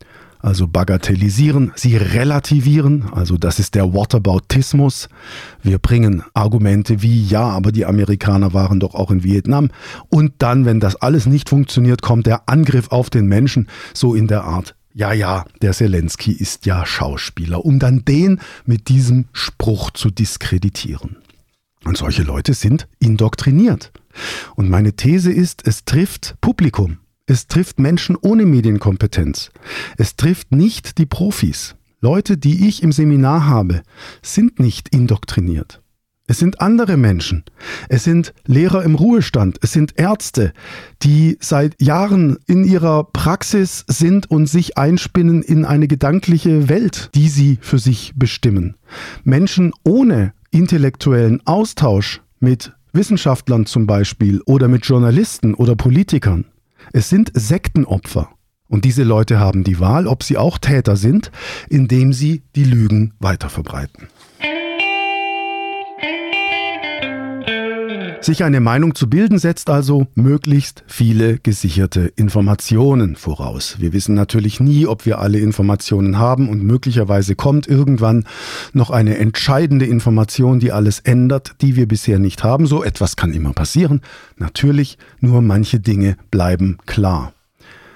also 0.42 0.68
bagatellisieren, 0.68 1.74
sie 1.76 1.98
relativieren, 1.98 3.10
also 3.12 3.38
das 3.38 3.60
ist 3.60 3.76
der 3.76 3.94
Whataboutismus. 3.94 5.10
Wir 5.62 5.80
bringen 5.80 6.24
Argumente 6.34 7.02
wie, 7.02 7.24
ja, 7.24 7.44
aber 7.44 7.72
die 7.72 7.86
Amerikaner 7.86 8.54
waren 8.54 8.80
doch 8.80 8.96
auch 8.96 9.12
in 9.12 9.24
Vietnam. 9.24 9.70
Und 10.08 10.34
dann, 10.38 10.66
wenn 10.66 10.80
das 10.80 10.96
alles 10.96 11.26
nicht 11.26 11.50
funktioniert, 11.50 12.02
kommt 12.02 12.26
der 12.26 12.48
Angriff 12.48 12.90
auf 12.92 13.10
den 13.10 13.26
Menschen, 13.28 13.68
so 13.94 14.16
in 14.16 14.28
der 14.28 14.46
Art, 14.46 14.76
ja, 15.00 15.14
ja, 15.14 15.46
der 15.62 15.72
Zelensky 15.72 16.34
ist 16.34 16.66
ja 16.66 16.86
Schauspieler, 16.86 17.64
um 17.64 17.80
dann 17.80 18.04
den 18.04 18.42
mit 18.66 18.90
diesem 18.90 19.28
Spruch 19.32 19.92
zu 19.92 20.12
diskreditieren. 20.12 21.16
Und 21.86 21.96
solche 21.96 22.24
Leute 22.24 22.54
sind 22.54 22.90
indoktriniert. 23.00 23.94
Und 24.56 24.70
meine 24.70 24.98
These 24.98 25.32
ist, 25.32 25.66
es 25.66 25.86
trifft 25.86 26.36
Publikum. 26.42 26.98
Es 27.28 27.48
trifft 27.48 27.80
Menschen 27.80 28.18
ohne 28.20 28.46
Medienkompetenz. 28.46 29.52
Es 29.96 30.18
trifft 30.18 30.52
nicht 30.52 30.98
die 30.98 31.06
Profis. 31.06 31.76
Leute, 32.02 32.38
die 32.38 32.68
ich 32.68 32.84
im 32.84 32.92
Seminar 32.92 33.46
habe, 33.46 33.84
sind 34.22 34.60
nicht 34.60 34.90
indoktriniert. 34.90 35.82
Es 36.30 36.38
sind 36.38 36.62
andere 36.62 36.96
Menschen. 36.96 37.44
Es 37.90 38.04
sind 38.04 38.36
Lehrer 38.46 38.84
im 38.84 38.94
Ruhestand. 38.94 39.58
Es 39.64 39.72
sind 39.74 39.98
Ärzte, 39.98 40.54
die 41.02 41.40
seit 41.42 41.82
Jahren 41.82 42.38
in 42.46 42.64
ihrer 42.64 43.04
Praxis 43.04 43.84
sind 43.88 44.30
und 44.30 44.46
sich 44.46 44.78
einspinnen 44.78 45.42
in 45.42 45.66
eine 45.66 45.88
gedankliche 45.88 46.70
Welt, 46.70 47.10
die 47.16 47.30
sie 47.30 47.58
für 47.62 47.80
sich 47.80 48.14
bestimmen. 48.16 48.76
Menschen 49.24 49.74
ohne 49.84 50.34
intellektuellen 50.52 51.42
Austausch 51.48 52.22
mit 52.40 52.74
Wissenschaftlern 52.94 53.66
zum 53.66 53.88
Beispiel 53.88 54.42
oder 54.46 54.68
mit 54.68 54.86
Journalisten 54.86 55.56
oder 55.56 55.76
Politikern. 55.76 56.46
Es 56.94 57.10
sind 57.10 57.32
Sektenopfer. 57.34 58.30
Und 58.68 58.86
diese 58.86 59.02
Leute 59.02 59.40
haben 59.40 59.64
die 59.64 59.80
Wahl, 59.80 60.06
ob 60.06 60.22
sie 60.22 60.38
auch 60.38 60.60
Täter 60.60 60.96
sind, 60.96 61.32
indem 61.70 62.14
sie 62.14 62.44
die 62.56 62.66
Lügen 62.66 63.16
weiterverbreiten. 63.18 64.10
Sich 68.22 68.44
eine 68.44 68.60
Meinung 68.60 68.96
zu 68.96 69.10
bilden 69.10 69.40
setzt 69.40 69.70
also 69.70 70.08
möglichst 70.14 70.84
viele 70.88 71.40
gesicherte 71.40 72.12
Informationen 72.18 73.16
voraus. 73.16 73.78
Wir 73.80 73.94
wissen 73.94 74.14
natürlich 74.14 74.60
nie, 74.60 74.86
ob 74.86 75.06
wir 75.06 75.20
alle 75.20 75.40
Informationen 75.40 76.20
haben 76.20 76.50
und 76.50 76.62
möglicherweise 76.62 77.36
kommt 77.36 77.66
irgendwann 77.66 78.26
noch 78.74 78.90
eine 78.90 79.18
entscheidende 79.18 79.86
Information, 79.86 80.60
die 80.60 80.74
alles 80.74 81.00
ändert, 81.00 81.56
die 81.62 81.78
wir 81.78 81.88
bisher 81.88 82.20
nicht 82.20 82.44
haben. 82.44 82.68
So 82.68 82.84
etwas 82.84 83.16
kann 83.16 83.32
immer 83.32 83.54
passieren. 83.54 84.02
Natürlich, 84.38 84.98
nur 85.22 85.42
manche 85.42 85.80
Dinge 85.80 86.18
bleiben 86.30 86.78
klar. 86.86 87.32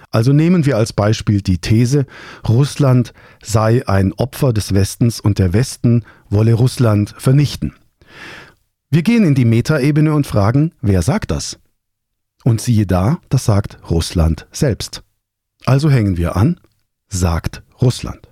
Also 0.09 0.31
nehmen 0.31 0.65
wir 0.65 0.77
als 0.77 0.93
Beispiel 0.93 1.41
die 1.41 1.57
These, 1.57 2.05
Russland 2.47 3.13
sei 3.41 3.85
ein 3.87 4.13
Opfer 4.13 4.53
des 4.53 4.73
Westens 4.73 5.19
und 5.19 5.37
der 5.37 5.51
Westen 5.51 6.05
wolle 6.29 6.53
Russland 6.53 7.13
vernichten. 7.17 7.73
Wir 8.93 9.01
gehen 9.01 9.23
in 9.23 9.33
die 9.33 9.43
Metaebene 9.43 10.13
und 10.13 10.27
fragen, 10.27 10.71
wer 10.79 11.01
sagt 11.01 11.31
das? 11.31 11.57
Und 12.43 12.61
siehe 12.61 12.85
da, 12.85 13.17
das 13.27 13.43
sagt 13.43 13.79
Russland 13.89 14.45
selbst. 14.51 15.01
Also 15.65 15.89
hängen 15.89 16.15
wir 16.15 16.35
an, 16.35 16.59
sagt 17.07 17.63
Russland. 17.81 18.29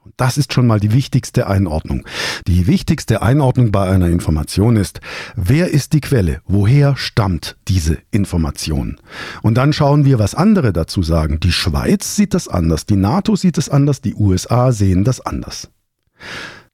Und 0.00 0.14
das 0.16 0.38
ist 0.38 0.54
schon 0.54 0.66
mal 0.66 0.80
die 0.80 0.94
wichtigste 0.94 1.48
Einordnung. 1.48 2.06
Die 2.46 2.66
wichtigste 2.66 3.20
Einordnung 3.20 3.72
bei 3.72 3.86
einer 3.86 4.08
Information 4.08 4.76
ist, 4.76 5.00
wer 5.36 5.68
ist 5.68 5.92
die 5.92 6.00
Quelle? 6.00 6.40
Woher 6.46 6.96
stammt 6.96 7.58
diese 7.68 7.98
Information? 8.10 8.98
Und 9.42 9.58
dann 9.58 9.74
schauen 9.74 10.06
wir, 10.06 10.18
was 10.18 10.34
andere 10.34 10.72
dazu 10.72 11.02
sagen. 11.02 11.40
Die 11.40 11.52
Schweiz 11.52 12.16
sieht 12.16 12.32
das 12.32 12.48
anders, 12.48 12.86
die 12.86 12.96
NATO 12.96 13.36
sieht 13.36 13.58
es 13.58 13.68
anders, 13.68 14.00
die 14.00 14.14
USA 14.14 14.72
sehen 14.72 15.04
das 15.04 15.20
anders. 15.20 15.68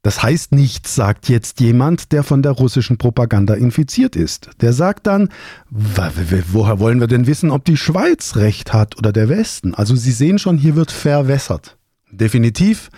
Das 0.02 0.22
heißt 0.22 0.52
nichts, 0.52 0.94
sagt 0.94 1.28
jetzt 1.28 1.60
jemand, 1.60 2.12
der 2.12 2.22
von 2.22 2.42
der 2.42 2.52
russischen 2.52 2.96
Propaganda 2.96 3.54
infiziert 3.54 4.16
ist. 4.16 4.48
Der 4.62 4.72
sagt 4.72 5.06
dann, 5.06 5.28
woher 5.68 6.78
wollen 6.78 7.00
wir 7.00 7.06
denn 7.06 7.26
wissen, 7.26 7.50
ob 7.50 7.66
die 7.66 7.76
Schweiz 7.76 8.36
recht 8.36 8.72
hat 8.72 8.96
oder 8.96 9.12
der 9.12 9.28
Westen? 9.28 9.74
Also 9.74 9.94
Sie 9.94 10.12
sehen 10.12 10.38
schon, 10.38 10.56
hier 10.56 10.74
wird 10.74 10.90
verwässert. 10.90 11.76
Definitiv, 12.10 12.90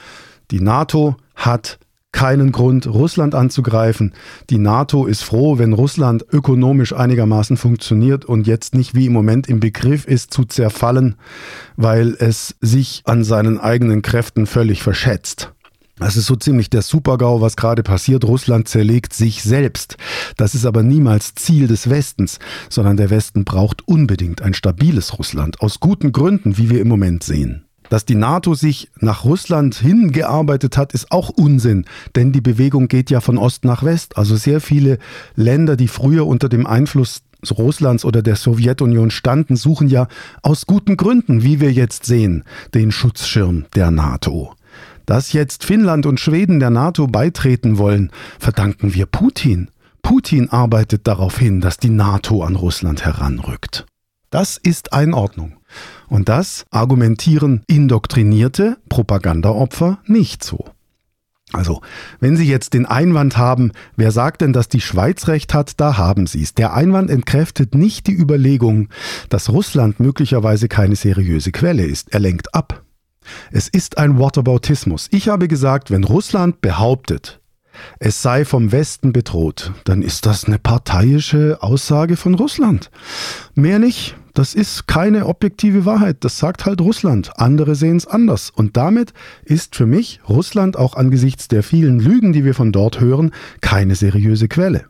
die 0.53 0.61
NATO 0.61 1.17
hat 1.35 1.81
keinen 2.13 2.53
Grund, 2.53 2.87
Russland 2.87 3.35
anzugreifen. 3.35 4.13
Die 4.51 4.59
NATO 4.59 5.07
ist 5.07 5.25
froh, 5.25 5.59
wenn 5.59 5.73
Russland 5.73 6.25
ökonomisch 6.31 6.93
einigermaßen 6.93 7.57
funktioniert 7.57 8.27
und 8.27 8.47
jetzt 8.47 8.75
nicht 8.75 8.95
wie 8.95 9.07
im 9.07 9.13
Moment 9.13 9.49
im 9.49 9.61
Begriff 9.61 10.07
ist 10.07 10.33
zu 10.33 10.45
zerfallen, 10.45 11.17
weil 11.77 12.15
es 12.19 12.55
sich 12.61 13.03
an 13.07 13.25
seinen 13.25 13.59
eigenen 13.59 14.03
Kräften 14.03 14.47
völlig 14.47 14.83
verschätzt. 14.83 15.53
Das 15.99 16.17
ist 16.17 16.27
so 16.27 16.37
ziemlich 16.37 16.71
der 16.71 16.83
Supergau, 16.83 17.41
was 17.41 17.57
gerade 17.57 17.83
passiert. 17.83 18.25
Russland 18.25 18.67
zerlegt 18.67 19.13
sich 19.13 19.43
selbst. 19.43 19.97
Das 20.37 20.55
ist 20.55 20.65
aber 20.65 20.83
niemals 20.83 21.35
Ziel 21.35 21.69
des 21.69 21.91
Westens, 21.91 22.39
sondern 22.71 22.97
der 22.97 23.11
Westen 23.11 23.45
braucht 23.45 23.87
unbedingt 23.87 24.43
ein 24.43 24.55
stabiles 24.55 25.19
Russland. 25.19 25.61
Aus 25.61 25.81
guten 25.81 26.13
Gründen, 26.13 26.57
wie 26.57 26.71
wir 26.71 26.81
im 26.81 26.89
Moment 26.89 27.23
sehen. 27.23 27.67
Dass 27.91 28.07
die 28.07 28.15
NATO 28.15 28.55
sich 28.55 28.91
nach 29.01 29.25
Russland 29.25 29.75
hingearbeitet 29.75 30.79
hat, 30.79 30.95
ist 30.95 31.13
auch 31.13 31.29
Unsinn, 31.29 31.85
denn 32.17 32.33
die 32.33 32.41
Bewegung 32.41 32.89
geht 32.89 33.11
ja 33.11 33.21
von 33.21 33.37
Ost 33.37 33.67
nach 33.67 33.83
West. 33.83 34.17
Also 34.17 34.35
sehr 34.37 34.63
viele 34.63 34.97
Länder, 35.35 35.77
die 35.77 35.89
früher 35.89 36.27
unter 36.27 36.49
dem 36.49 36.67
Einfluss 36.67 37.21
Russlands 37.51 38.07
oder 38.07 38.23
der 38.23 38.37
Sowjetunion 38.37 39.11
standen, 39.11 39.57
suchen 39.57 39.89
ja 39.89 40.09
aus 40.43 40.65
guten 40.67 40.97
Gründen, 40.97 41.43
wie 41.43 41.61
wir 41.61 41.71
jetzt 41.71 42.07
sehen, 42.07 42.45
den 42.73 42.93
Schutzschirm 42.93 43.67
der 43.75 43.91
NATO. 43.91 44.55
Dass 45.07 45.33
jetzt 45.33 45.65
Finnland 45.65 46.07
und 46.07 46.21
Schweden 46.21 46.61
der 46.61 46.71
NATO 46.71 47.07
beitreten 47.07 47.79
wollen, 47.79 48.11
verdanken 48.39 48.95
wir 48.95 49.07
Putin. 49.07 49.71
Putin 50.03 50.51
arbeitet 50.51 51.07
darauf 51.07 51.39
hin, 51.39 51.61
dass 51.61 51.77
die 51.77 51.91
NATO 51.91 52.43
an 52.43 52.57
Russland 52.57 53.05
heranrückt. 53.05 53.87
Das 54.31 54.57
ist 54.57 54.93
Einordnung. 54.93 55.57
Und 56.09 56.29
das 56.29 56.65
argumentieren 56.71 57.63
indoktrinierte 57.67 58.79
Propagandaopfer 58.89 59.99
nicht 60.07 60.43
so. 60.43 60.65
Also, 61.53 61.83
wenn 62.19 62.37
Sie 62.37 62.49
jetzt 62.49 62.73
den 62.73 62.87
Einwand 62.87 63.37
haben, 63.37 63.73
wer 63.97 64.11
sagt 64.11 64.41
denn, 64.41 64.55
dass 64.55 64.69
die 64.69 64.81
Schweiz 64.81 65.29
recht 65.29 65.53
hat, 65.53 65.79
da 65.81 65.99
haben 65.99 66.27
Sie 66.27 66.43
es. 66.43 66.55
Der 66.55 66.73
Einwand 66.73 67.11
entkräftet 67.11 67.75
nicht 67.75 68.07
die 68.07 68.15
Überlegung, 68.15 68.89
dass 69.29 69.51
Russland 69.51 70.01
möglicherweise 70.01 70.69
keine 70.69 70.97
seriöse 70.97 71.53
Quelle 71.53 71.85
ist. 71.85 72.13
Er 72.15 72.21
lenkt 72.21 72.55
ab. 72.55 72.82
Es 73.51 73.69
ist 73.69 73.99
ein 73.99 74.19
Whataboutismus. 74.19 75.09
Ich 75.11 75.29
habe 75.29 75.49
gesagt, 75.49 75.91
wenn 75.91 76.05
Russland 76.05 76.61
behauptet, 76.61 77.41
es 77.99 78.23
sei 78.23 78.45
vom 78.45 78.73
Westen 78.73 79.13
bedroht, 79.13 79.73
dann 79.85 80.03
ist 80.03 80.27
das 80.27 80.45
eine 80.45 80.59
parteiische 80.59 81.59
Aussage 81.61 82.17
von 82.17 82.35
Russland. 82.35 82.91
Mehr 83.55 83.79
nicht. 83.79 84.17
Das 84.35 84.55
ist 84.55 84.87
keine 84.87 85.27
objektive 85.27 85.85
Wahrheit. 85.85 86.19
Das 86.21 86.39
sagt 86.39 86.65
halt 86.65 86.81
Russland. 86.81 87.39
Andere 87.39 87.75
sehen 87.75 87.99
es 87.99 88.07
anders. 88.07 88.51
Und 88.51 88.79
damit 88.79 89.13
ist 89.45 89.77
für 89.77 89.87
mich 89.87 90.21
Russland 90.27 90.79
auch 90.79 90.95
angesichts 90.95 91.49
der 91.49 91.63
vielen 91.63 92.01
Lügen, 92.01 92.33
die 92.33 92.45
wir 92.45 92.55
von 92.55 92.73
dort 92.73 92.99
hören, 92.99 93.33
keine 93.61 93.95
seriöse 93.95 94.49
Quelle. 94.49 94.87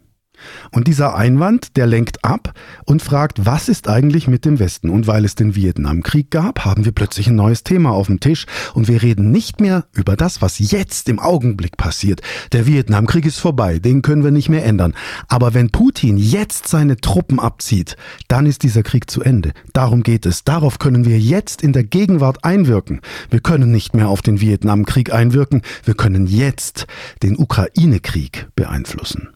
Und 0.71 0.89
dieser 0.89 1.15
Einwand, 1.15 1.77
der 1.77 1.87
lenkt 1.87 2.25
ab 2.25 2.55
und 2.85 3.03
fragt, 3.03 3.47
was 3.47 3.69
ist 3.69 3.89
eigentlich 3.89 4.29
mit 4.29 4.45
dem 4.45 4.59
Westen? 4.59 4.91
Und 4.91 5.07
weil 5.07 5.25
es 5.25 5.35
den 5.35 5.55
Vietnamkrieg 5.55 6.31
gab, 6.31 6.65
haben 6.65 6.85
wir 6.85 6.93
plötzlich 6.93 7.29
ein 7.29 7.37
neues 7.37 7.65
Thema 7.65 7.91
auf 7.91 8.07
dem 8.07 8.21
Tisch 8.21 8.47
und 8.75 8.89
wir 8.89 9.03
reden 9.03 9.31
nicht 9.31 9.61
mehr 9.61 9.85
über 9.93 10.17
das, 10.17 10.43
was 10.43 10.59
jetzt 10.59 11.09
im 11.09 11.19
Augenblick 11.19 11.77
passiert. 11.77 12.21
Der 12.53 12.67
Vietnamkrieg 12.67 13.27
ist 13.27 13.39
vorbei, 13.39 13.79
den 13.79 14.03
können 14.03 14.25
wir 14.25 14.31
nicht 14.31 14.49
mehr 14.49 14.65
ändern. 14.65 14.95
Aber 15.29 15.55
wenn 15.55 15.71
Putin 15.71 16.17
jetzt 16.17 16.69
seine 16.69 16.97
Truppen 16.97 17.39
abzieht, 17.39 17.97
dann 18.29 18.47
ist 18.47 18.63
dieser 18.63 18.83
Krieg 18.83 19.11
zu 19.11 19.23
Ende. 19.23 19.53
Darum 19.73 20.03
geht 20.03 20.27
es. 20.27 20.45
Darauf 20.45 20.79
können 20.79 21.05
wir 21.05 21.19
jetzt 21.19 21.63
in 21.63 21.73
der 21.73 21.85
Gegenwart 21.85 22.45
einwirken. 22.45 23.01
Wir 23.31 23.41
können 23.41 23.71
nicht 23.71 23.95
mehr 23.95 24.09
auf 24.09 24.23
den 24.23 24.41
Vietnamkrieg 24.41 25.13
einwirken, 25.13 25.63
wir 25.85 25.95
können 25.95 26.27
jetzt 26.27 26.87
den 27.23 27.37
Ukraine-Krieg 27.37 28.49
beeinflussen. 28.55 29.29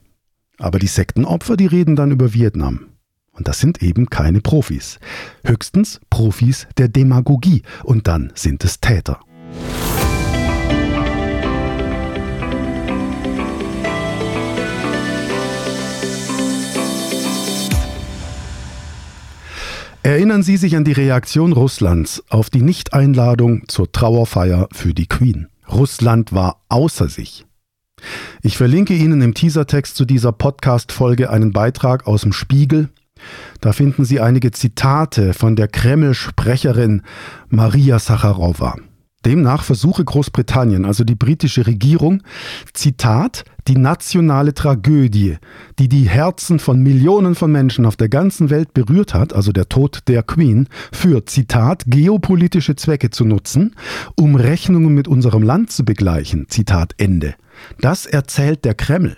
Aber 0.59 0.79
die 0.79 0.87
Sektenopfer, 0.87 1.57
die 1.57 1.66
reden 1.66 1.97
dann 1.97 2.11
über 2.11 2.33
Vietnam. 2.33 2.87
Und 3.33 3.49
das 3.49 3.61
sind 3.61 3.83
eben 3.83 4.09
keine 4.09 4.40
Profis. 4.40 4.99
Höchstens 5.45 6.01
Profis 6.09 6.66
der 6.79 6.88
Demagogie. 6.88 7.62
Und 7.85 8.09
dann 8.09 8.33
sind 8.35 8.64
es 8.64 8.81
Täter. 8.81 9.21
Erinnern 20.03 20.45
Sie 20.45 20.57
sich 20.57 20.77
an 20.77 20.85
die 20.85 20.92
Reaktion 20.92 21.53
Russlands 21.53 22.23
auf 22.31 22.49
die 22.49 22.62
Nichteinladung 22.62 23.66
zur 23.66 23.90
Trauerfeier 23.90 24.69
für 24.73 24.95
die 24.95 25.09
Queen. 25.09 25.49
Russland 25.69 26.33
war 26.33 26.62
außer 26.69 27.09
sich. 27.09 27.45
Ich 28.42 28.56
verlinke 28.56 28.94
Ihnen 28.94 29.22
im 29.22 29.35
Teasertext 29.35 29.96
zu 29.96 30.04
dieser 30.04 30.32
Podcast-Folge 30.32 31.30
einen 31.30 31.52
Beitrag 31.52 32.06
aus 32.06 32.22
dem 32.22 32.32
Spiegel. 32.32 32.90
Da 33.61 33.72
finden 33.72 34.04
Sie 34.04 34.20
einige 34.20 34.50
Zitate 34.50 35.35
von 35.35 35.56
der 35.56 35.68
Kreml-Sprecherin 35.68 37.02
Maria 37.48 37.98
Sacharowa. 37.98 38.76
Demnach 39.24 39.64
versuche 39.64 40.04
Großbritannien, 40.04 40.85
also 40.85 41.02
die 41.02 41.16
britische 41.16 41.66
Regierung, 41.66 42.22
Zitat, 42.72 43.44
die 43.66 43.76
nationale 43.76 44.54
Tragödie, 44.54 45.38
die 45.80 45.88
die 45.88 46.09
Herzen 46.09 46.61
von 46.61 46.80
Millionen 46.80 47.35
von 47.35 47.50
Menschen 47.50 47.87
auf 47.87 47.96
der 47.96 48.09
ganzen 48.09 48.50
Welt 48.50 48.72
berührt 48.72 49.14
hat, 49.14 49.32
also 49.32 49.50
der 49.50 49.68
Tod 49.68 50.02
der 50.06 50.22
Queen, 50.22 50.68
für, 50.92 51.26
Zitat, 51.26 51.82
geopolitische 51.88 52.76
Zwecke 52.76 53.11
zu 53.11 53.24
nutzen, 53.24 53.74
um 54.14 54.37
Rechnungen 54.37 54.94
mit 54.94 55.09
unserem 55.09 55.42
Land 55.42 55.72
zu 55.72 55.85
begleichen, 55.85 56.46
Zitat 56.48 56.94
Ende. 56.98 57.35
Das 57.81 58.07
erzählt 58.07 58.64
der 58.64 58.75
Kreml. 58.75 59.16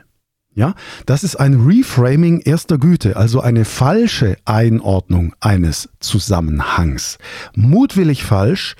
Ja, 0.54 0.74
das 1.06 1.22
ist 1.22 1.36
ein 1.36 1.54
Reframing 1.54 2.40
erster 2.40 2.78
Güte, 2.78 3.16
also 3.16 3.40
eine 3.40 3.64
falsche 3.64 4.36
Einordnung 4.44 5.32
eines 5.38 5.88
Zusammenhangs. 6.00 7.18
Mutwillig 7.54 8.24
falsch, 8.24 8.74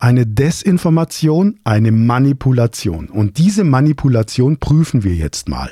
eine 0.00 0.26
Desinformation, 0.26 1.60
eine 1.62 1.92
Manipulation. 1.92 3.08
Und 3.08 3.38
diese 3.38 3.62
Manipulation 3.62 4.58
prüfen 4.58 5.04
wir 5.04 5.14
jetzt 5.14 5.48
mal. 5.48 5.70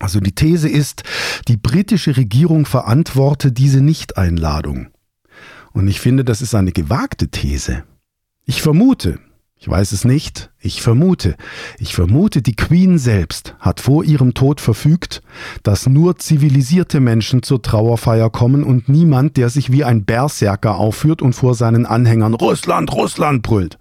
Also 0.00 0.20
die 0.20 0.34
These 0.34 0.68
ist, 0.68 1.02
die 1.48 1.56
britische 1.56 2.18
Regierung 2.18 2.66
verantworte 2.66 3.52
diese 3.52 3.80
Nichteinladung. 3.80 4.88
Und 5.72 5.88
ich 5.88 6.00
finde, 6.00 6.24
das 6.24 6.42
ist 6.42 6.54
eine 6.54 6.72
gewagte 6.72 7.28
These. 7.28 7.84
Ich 8.44 8.60
vermute, 8.60 9.18
ich 9.64 9.70
weiß 9.70 9.92
es 9.92 10.04
nicht. 10.04 10.50
Ich 10.60 10.82
vermute. 10.82 11.36
Ich 11.78 11.94
vermute, 11.94 12.42
die 12.42 12.54
Queen 12.54 12.98
selbst 12.98 13.54
hat 13.60 13.80
vor 13.80 14.04
ihrem 14.04 14.34
Tod 14.34 14.60
verfügt, 14.60 15.22
dass 15.62 15.86
nur 15.86 16.18
zivilisierte 16.18 17.00
Menschen 17.00 17.42
zur 17.42 17.62
Trauerfeier 17.62 18.28
kommen 18.28 18.62
und 18.62 18.90
niemand, 18.90 19.38
der 19.38 19.48
sich 19.48 19.72
wie 19.72 19.82
ein 19.82 20.04
Berserker 20.04 20.76
aufführt 20.76 21.22
und 21.22 21.32
vor 21.32 21.54
seinen 21.54 21.86
Anhängern 21.86 22.34
Russland, 22.34 22.92
Russland 22.92 23.42
brüllt. 23.42 23.78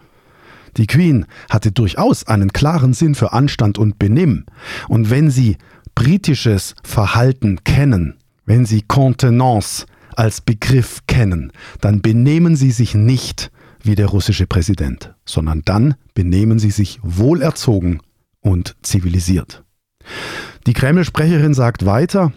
Die 0.77 0.87
Queen 0.87 1.25
hatte 1.49 1.73
durchaus 1.73 2.27
einen 2.27 2.53
klaren 2.53 2.93
Sinn 2.93 3.13
für 3.13 3.33
Anstand 3.33 3.77
und 3.77 3.99
Benimm. 3.99 4.45
Und 4.87 5.09
wenn 5.09 5.29
Sie 5.29 5.57
britisches 5.95 6.75
Verhalten 6.83 7.61
kennen, 7.65 8.15
wenn 8.45 8.65
Sie 8.65 8.83
Contenance 8.83 9.85
als 10.15 10.39
Begriff 10.39 11.01
kennen, 11.07 11.51
dann 11.81 12.01
benehmen 12.01 12.55
Sie 12.55 12.71
sich 12.71 12.95
nicht 12.95 13.51
wie 13.83 13.95
der 13.95 14.07
russische 14.07 14.47
Präsident, 14.47 15.13
sondern 15.25 15.61
dann 15.65 15.95
benehmen 16.13 16.59
sie 16.59 16.71
sich 16.71 16.99
wohlerzogen 17.03 18.01
und 18.41 18.75
zivilisiert. 18.81 19.63
Die 20.65 20.73
Kreml-Sprecherin 20.73 21.53
sagt 21.53 21.85
weiter, 21.85 22.33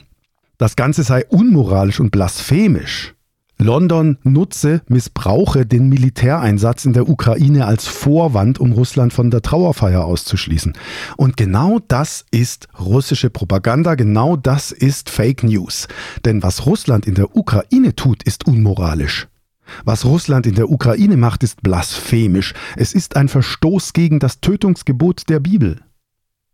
das 0.58 0.76
Ganze 0.76 1.02
sei 1.02 1.24
unmoralisch 1.26 2.00
und 2.00 2.10
blasphemisch. 2.10 3.14
London 3.58 4.18
nutze, 4.22 4.82
missbrauche 4.86 5.64
den 5.64 5.88
Militäreinsatz 5.88 6.84
in 6.84 6.92
der 6.92 7.08
Ukraine 7.08 7.66
als 7.66 7.86
Vorwand, 7.86 8.58
um 8.58 8.72
Russland 8.72 9.14
von 9.14 9.30
der 9.30 9.40
Trauerfeier 9.40 10.04
auszuschließen. 10.04 10.74
Und 11.16 11.38
genau 11.38 11.78
das 11.88 12.26
ist 12.30 12.68
russische 12.78 13.30
Propaganda, 13.30 13.94
genau 13.94 14.36
das 14.36 14.72
ist 14.72 15.08
Fake 15.08 15.42
News. 15.42 15.88
Denn 16.24 16.42
was 16.42 16.66
Russland 16.66 17.06
in 17.06 17.14
der 17.14 17.34
Ukraine 17.34 17.96
tut, 17.96 18.22
ist 18.24 18.46
unmoralisch. 18.46 19.26
Was 19.84 20.04
Russland 20.04 20.46
in 20.46 20.54
der 20.54 20.70
Ukraine 20.70 21.16
macht, 21.16 21.42
ist 21.42 21.62
blasphemisch. 21.62 22.54
Es 22.76 22.92
ist 22.92 23.16
ein 23.16 23.28
Verstoß 23.28 23.92
gegen 23.92 24.18
das 24.18 24.40
Tötungsgebot 24.40 25.28
der 25.28 25.40
Bibel. 25.40 25.80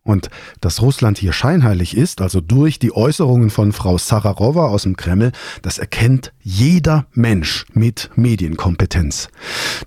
Und 0.05 0.31
dass 0.61 0.83
Russland 0.83 1.18
hier 1.18 1.33
scheinheilig 1.33 1.96
ist, 1.96 2.20
also 2.20 2.40
durch 2.40 2.79
die 2.79 2.94
Äußerungen 2.94 3.51
von 3.51 3.72
Frau 3.72 3.98
Sararowa 3.98 4.66
aus 4.66 4.83
dem 4.83 4.96
Kreml, 4.96 5.31
das 5.62 5.79
erkennt 5.79 6.33
jeder 6.40 7.07
Mensch 7.12 7.66
mit 7.72 8.11
Medienkompetenz. 8.16 9.29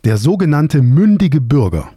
Der 0.06 0.18
sogenannte 0.18 0.82
mündige 0.82 1.42
Bürger, 1.42 1.92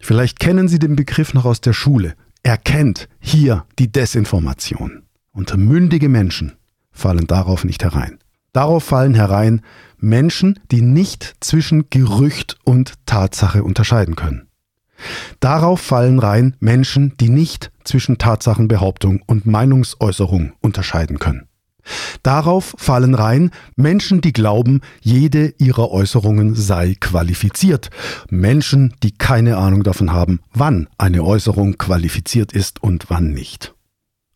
vielleicht 0.00 0.40
kennen 0.40 0.68
Sie 0.68 0.78
den 0.78 0.96
Begriff 0.96 1.34
noch 1.34 1.44
aus 1.44 1.60
der 1.60 1.74
Schule, 1.74 2.14
erkennt 2.42 3.08
hier 3.20 3.66
die 3.78 3.92
Desinformation. 3.92 5.02
Und 5.32 5.54
mündige 5.56 6.08
Menschen 6.08 6.54
fallen 6.90 7.26
darauf 7.26 7.64
nicht 7.64 7.84
herein. 7.84 8.18
Darauf 8.52 8.84
fallen 8.84 9.14
herein 9.14 9.62
Menschen, 9.98 10.58
die 10.70 10.82
nicht 10.82 11.36
zwischen 11.40 11.90
Gerücht 11.90 12.58
und 12.64 12.94
Tatsache 13.06 13.62
unterscheiden 13.62 14.16
können. 14.16 14.48
Darauf 15.40 15.80
fallen 15.80 16.18
rein 16.18 16.56
Menschen, 16.60 17.14
die 17.18 17.28
nicht 17.28 17.70
zwischen 17.84 18.18
Tatsachenbehauptung 18.18 19.22
und 19.26 19.46
Meinungsäußerung 19.46 20.52
unterscheiden 20.60 21.18
können. 21.18 21.48
Darauf 22.22 22.74
fallen 22.76 23.14
rein 23.14 23.50
Menschen, 23.76 24.20
die 24.20 24.32
glauben, 24.32 24.82
jede 25.00 25.54
ihrer 25.58 25.90
Äußerungen 25.90 26.54
sei 26.54 26.96
qualifiziert. 27.00 27.90
Menschen, 28.28 28.94
die 29.02 29.12
keine 29.12 29.56
Ahnung 29.56 29.84
davon 29.84 30.12
haben, 30.12 30.40
wann 30.52 30.88
eine 30.98 31.24
Äußerung 31.24 31.78
qualifiziert 31.78 32.52
ist 32.52 32.82
und 32.82 33.06
wann 33.08 33.32
nicht. 33.32 33.74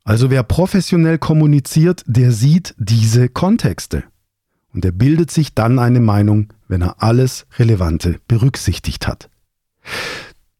Also 0.04 0.30
wer 0.30 0.42
professionell 0.42 1.18
kommuniziert, 1.18 2.02
der 2.06 2.32
sieht 2.32 2.74
diese 2.78 3.28
Kontexte. 3.28 4.04
Und 4.74 4.84
er 4.84 4.92
bildet 4.92 5.30
sich 5.30 5.54
dann 5.54 5.78
eine 5.78 6.00
Meinung, 6.00 6.52
wenn 6.66 6.82
er 6.82 7.02
alles 7.02 7.46
Relevante 7.58 8.18
berücksichtigt 8.26 9.06
hat. 9.06 9.28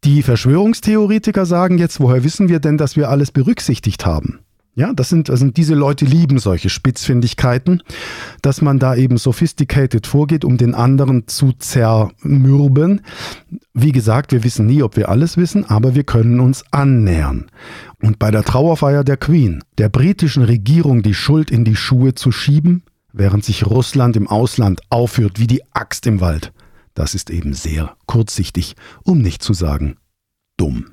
Die 0.05 0.23
Verschwörungstheoretiker 0.23 1.47
sagen 1.47 1.79
jetzt, 1.79 2.01
woher 2.01 2.25
wissen 2.25 2.49
wir 2.49 2.61
denn, 2.61 2.77
dass 2.77 2.97
wir 2.97 3.09
alles 3.09 3.31
berücksichtigt 3.31 4.05
haben? 4.05 4.41
Ja, 4.75 4.95
das 4.95 5.11
sind, 5.11 5.29
sind 5.31 5.59
diese 5.59 5.75
Leute 5.75 6.07
lieben 6.07 6.39
solche 6.39 6.71
Spitzfindigkeiten, 6.71 7.83
dass 8.41 8.63
man 8.63 8.79
da 8.79 8.95
eben 8.95 9.19
sophisticated 9.19 10.07
vorgeht, 10.07 10.47
um 10.47 10.57
den 10.57 10.75
anderen 10.75 11.29
zu 11.29 11.53
zermürben. 11.53 13.03
Wie 13.75 13.93
gesagt, 13.93 14.33
wir 14.33 14.45
wissen 14.45 14.65
nie, 14.65 14.83
ob 14.83 14.97
wir 14.97 15.11
alles 15.11 15.37
wissen, 15.37 15.67
aber 15.67 15.95
wir 15.95 16.05
können 16.05 16.41
uns 16.41 16.65
annähern. 16.71 17.51
Und 18.01 18.19
bei 18.19 18.31
der 18.31 18.45
Trauerfeier 18.45 19.05
der 19.05 19.19
Queen, 19.19 19.63
der 19.77 19.91
britischen 19.91 20.43
Regierung 20.43 21.03
die 21.03 21.15
Schuld 21.15 21.51
in 21.51 21.65
die 21.65 21.77
Schuhe 21.77 22.15
zu 22.15 22.33
schieben, 22.33 22.83
während 23.13 23.45
sich 23.45 23.67
Russland 23.67 24.17
im 24.17 24.27
Ausland 24.27 24.81
aufführt 24.89 25.39
wie 25.39 25.47
die 25.47 25.63
Axt 25.75 26.07
im 26.07 26.23
Wald, 26.23 26.51
das 26.95 27.15
ist 27.15 27.29
eben 27.29 27.53
sehr 27.53 27.95
kurzsichtig, 28.07 28.77
um 29.05 29.19
nicht 29.19 29.43
zu 29.43 29.53
sagen 29.53 29.97
dumm. 30.57 30.87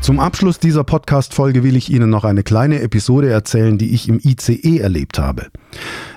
Zum 0.00 0.18
Abschluss 0.18 0.58
dieser 0.58 0.82
Podcast-Folge 0.82 1.62
will 1.62 1.76
ich 1.76 1.90
Ihnen 1.90 2.08
noch 2.08 2.24
eine 2.24 2.42
kleine 2.42 2.80
Episode 2.80 3.28
erzählen, 3.28 3.76
die 3.76 3.92
ich 3.92 4.08
im 4.08 4.18
ICE 4.18 4.78
erlebt 4.78 5.18
habe. 5.18 5.48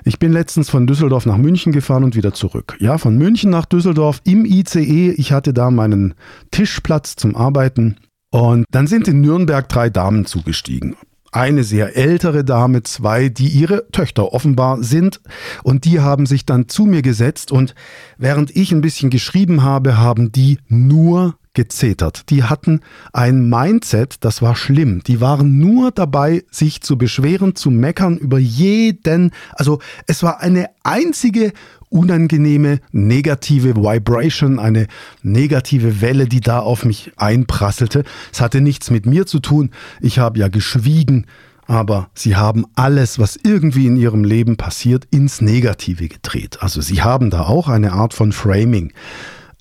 Ich 0.05 0.19
bin 0.19 0.31
letztens 0.31 0.69
von 0.69 0.87
Düsseldorf 0.87 1.25
nach 1.25 1.37
München 1.37 1.73
gefahren 1.73 2.05
und 2.05 2.15
wieder 2.15 2.33
zurück. 2.33 2.77
Ja, 2.79 2.97
von 2.97 3.17
München 3.17 3.49
nach 3.49 3.65
Düsseldorf 3.65 4.21
im 4.23 4.45
ICE. 4.45 5.11
Ich 5.11 5.33
hatte 5.33 5.53
da 5.53 5.69
meinen 5.69 6.13
Tischplatz 6.51 7.17
zum 7.17 7.35
Arbeiten. 7.35 7.97
Und 8.31 8.65
dann 8.71 8.87
sind 8.87 9.09
in 9.09 9.19
Nürnberg 9.19 9.67
drei 9.67 9.89
Damen 9.89 10.25
zugestiegen 10.25 10.95
eine 11.33 11.63
sehr 11.63 11.97
ältere 11.97 12.43
Dame, 12.43 12.83
zwei, 12.83 13.27
die 13.27 13.47
ihre 13.47 13.89
Töchter 13.91 14.33
offenbar 14.33 14.83
sind. 14.83 15.19
Und 15.63 15.83
die 15.85 15.99
haben 15.99 16.27
sich 16.27 16.45
dann 16.45 16.69
zu 16.69 16.85
mir 16.85 17.01
gesetzt 17.01 17.51
und 17.51 17.73
während 18.19 18.55
ich 18.55 18.71
ein 18.71 18.81
bisschen 18.81 19.09
geschrieben 19.09 19.63
habe, 19.63 19.97
haben 19.97 20.31
die 20.31 20.59
nur 20.67 21.35
gezetert. 21.53 22.29
Die 22.29 22.43
hatten 22.43 22.81
ein 23.11 23.49
Mindset, 23.49 24.17
das 24.21 24.41
war 24.41 24.55
schlimm. 24.55 25.03
Die 25.03 25.21
waren 25.21 25.59
nur 25.59 25.91
dabei, 25.91 26.43
sich 26.51 26.81
zu 26.81 26.97
beschweren, 26.97 27.55
zu 27.55 27.71
meckern 27.71 28.17
über 28.17 28.39
jeden. 28.39 29.31
Also 29.51 29.79
es 30.07 30.23
war 30.23 30.41
eine 30.41 30.69
einzige 30.83 31.53
unangenehme 31.89 32.79
negative 32.91 33.75
Vibration, 33.75 34.57
eine 34.57 34.87
negative 35.21 36.01
Welle, 36.01 36.27
die 36.27 36.41
da 36.41 36.59
auf 36.59 36.85
mich 36.85 37.11
einprasselte. 37.17 38.03
Es 38.31 38.41
hatte 38.41 38.61
nichts 38.61 38.89
mit 38.89 39.05
mir 39.05 39.27
zu 39.27 39.39
tun. 39.39 39.69
Ich 40.01 40.17
habe 40.17 40.39
ja 40.39 40.47
geschwiegen, 40.47 41.27
aber 41.67 42.09
sie 42.15 42.35
haben 42.35 42.65
alles, 42.75 43.19
was 43.19 43.37
irgendwie 43.41 43.85
in 43.85 43.95
ihrem 43.95 44.23
Leben 44.23 44.57
passiert, 44.57 45.05
ins 45.11 45.39
Negative 45.39 46.07
gedreht. 46.07 46.57
Also 46.61 46.81
sie 46.81 47.03
haben 47.03 47.29
da 47.29 47.43
auch 47.43 47.67
eine 47.67 47.93
Art 47.93 48.15
von 48.15 48.31
Framing 48.31 48.91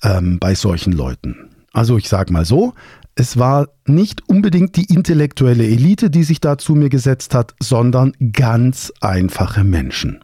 ähm, 0.01 0.39
bei 0.39 0.55
solchen 0.55 0.91
Leuten. 0.91 1.52
Also 1.73 1.97
ich 1.97 2.07
sage 2.07 2.31
mal 2.31 2.45
so, 2.45 2.73
es 3.15 3.37
war 3.37 3.67
nicht 3.85 4.27
unbedingt 4.29 4.75
die 4.75 4.85
intellektuelle 4.85 5.65
Elite, 5.65 6.09
die 6.09 6.23
sich 6.23 6.39
da 6.39 6.57
zu 6.57 6.75
mir 6.75 6.89
gesetzt 6.89 7.35
hat, 7.35 7.53
sondern 7.59 8.13
ganz 8.31 8.93
einfache 9.01 9.63
Menschen. 9.63 10.23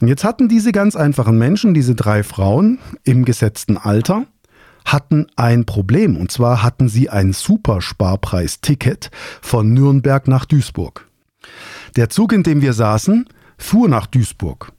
Und 0.00 0.08
jetzt 0.08 0.22
hatten 0.22 0.48
diese 0.48 0.72
ganz 0.72 0.96
einfachen 0.96 1.36
Menschen, 1.36 1.74
diese 1.74 1.94
drei 1.94 2.22
Frauen 2.22 2.78
im 3.04 3.24
gesetzten 3.24 3.76
Alter, 3.76 4.26
hatten 4.84 5.26
ein 5.36 5.66
Problem. 5.66 6.16
Und 6.16 6.30
zwar 6.30 6.62
hatten 6.62 6.88
sie 6.88 7.10
ein 7.10 7.32
Supersparpreis-Ticket 7.32 9.10
von 9.42 9.72
Nürnberg 9.72 10.28
nach 10.28 10.44
Duisburg. 10.44 11.08
Der 11.96 12.08
Zug, 12.08 12.32
in 12.32 12.42
dem 12.42 12.62
wir 12.62 12.72
saßen, 12.72 13.26
fuhr 13.58 13.88
nach 13.88 14.06
Duisburg. 14.06 14.72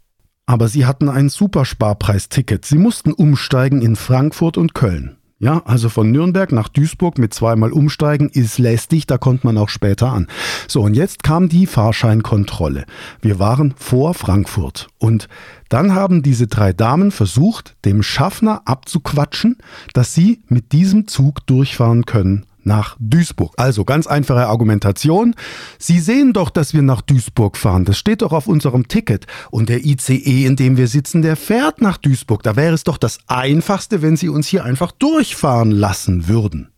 Aber 0.45 0.67
sie 0.67 0.85
hatten 0.85 1.09
ein 1.09 1.29
Supersparpreis-Ticket. 1.29 2.65
Sie 2.65 2.77
mussten 2.77 3.13
umsteigen 3.13 3.81
in 3.81 3.95
Frankfurt 3.95 4.57
und 4.57 4.73
Köln. 4.73 5.17
Ja, 5.41 5.63
also 5.65 5.89
von 5.89 6.11
Nürnberg 6.11 6.51
nach 6.51 6.67
Duisburg 6.69 7.17
mit 7.17 7.33
zweimal 7.33 7.71
umsteigen 7.71 8.29
ist 8.29 8.59
lästig, 8.59 9.07
da 9.07 9.17
kommt 9.17 9.43
man 9.43 9.57
auch 9.57 9.69
später 9.69 10.13
an. 10.13 10.27
So, 10.67 10.83
und 10.83 10.93
jetzt 10.93 11.23
kam 11.23 11.49
die 11.49 11.65
Fahrscheinkontrolle. 11.65 12.85
Wir 13.23 13.39
waren 13.39 13.73
vor 13.75 14.13
Frankfurt 14.13 14.89
und 14.99 15.27
dann 15.67 15.95
haben 15.95 16.21
diese 16.21 16.45
drei 16.45 16.73
Damen 16.73 17.09
versucht, 17.09 17.75
dem 17.85 18.03
Schaffner 18.03 18.61
abzuquatschen, 18.65 19.57
dass 19.95 20.13
sie 20.13 20.41
mit 20.47 20.73
diesem 20.73 21.07
Zug 21.07 21.47
durchfahren 21.47 22.05
können 22.05 22.45
nach 22.63 22.97
Duisburg. 22.99 23.53
Also 23.57 23.85
ganz 23.85 24.07
einfache 24.07 24.47
Argumentation. 24.47 25.35
Sie 25.77 25.99
sehen 25.99 26.33
doch, 26.33 26.49
dass 26.49 26.73
wir 26.73 26.81
nach 26.81 27.01
Duisburg 27.01 27.57
fahren. 27.57 27.85
Das 27.85 27.97
steht 27.97 28.21
doch 28.21 28.33
auf 28.33 28.47
unserem 28.47 28.87
Ticket. 28.87 29.27
Und 29.49 29.69
der 29.69 29.85
ICE, 29.85 30.45
in 30.45 30.55
dem 30.55 30.77
wir 30.77 30.87
sitzen, 30.87 31.21
der 31.21 31.35
fährt 31.35 31.81
nach 31.81 31.97
Duisburg. 31.97 32.43
Da 32.43 32.55
wäre 32.55 32.73
es 32.73 32.83
doch 32.83 32.97
das 32.97 33.19
Einfachste, 33.27 34.01
wenn 34.01 34.17
Sie 34.17 34.29
uns 34.29 34.47
hier 34.47 34.63
einfach 34.63 34.91
durchfahren 34.91 35.71
lassen 35.71 36.27
würden. 36.27 36.69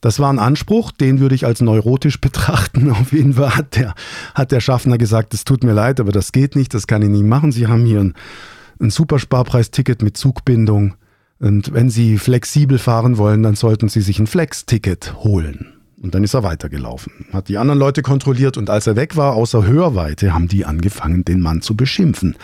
Das 0.00 0.18
war 0.18 0.32
ein 0.32 0.38
Anspruch, 0.38 0.92
den 0.92 1.20
würde 1.20 1.34
ich 1.34 1.44
als 1.44 1.60
neurotisch 1.60 2.20
betrachten. 2.20 2.90
Auf 2.90 3.12
jeden 3.12 3.34
Fall 3.34 3.56
hat 3.56 3.76
der, 3.76 3.94
hat 4.34 4.52
der 4.52 4.60
Schaffner 4.60 4.98
gesagt, 4.98 5.34
es 5.34 5.44
tut 5.44 5.62
mir 5.62 5.72
leid, 5.72 6.00
aber 6.00 6.12
das 6.12 6.32
geht 6.32 6.56
nicht, 6.56 6.74
das 6.74 6.86
kann 6.86 7.02
ich 7.02 7.08
nicht 7.08 7.24
machen. 7.24 7.52
Sie 7.52 7.66
haben 7.66 7.84
hier 7.84 8.00
ein, 8.00 8.14
ein 8.80 8.90
Supersparpreisticket 8.90 10.02
mit 10.02 10.16
Zugbindung. 10.16 10.94
Und 11.40 11.72
wenn 11.72 11.88
Sie 11.88 12.18
flexibel 12.18 12.78
fahren 12.78 13.16
wollen, 13.16 13.42
dann 13.42 13.56
sollten 13.56 13.88
Sie 13.88 14.02
sich 14.02 14.18
ein 14.18 14.26
Flex-Ticket 14.26 15.24
holen. 15.24 15.72
Und 16.02 16.14
dann 16.14 16.24
ist 16.24 16.32
er 16.32 16.42
weitergelaufen, 16.42 17.26
hat 17.30 17.48
die 17.48 17.58
anderen 17.58 17.78
Leute 17.78 18.00
kontrolliert 18.00 18.56
und 18.56 18.70
als 18.70 18.86
er 18.86 18.96
weg 18.96 19.18
war, 19.18 19.34
außer 19.34 19.66
Hörweite, 19.66 20.32
haben 20.32 20.48
die 20.48 20.64
angefangen, 20.64 21.26
den 21.26 21.42
Mann 21.42 21.60
zu 21.60 21.76
beschimpfen. 21.76 22.36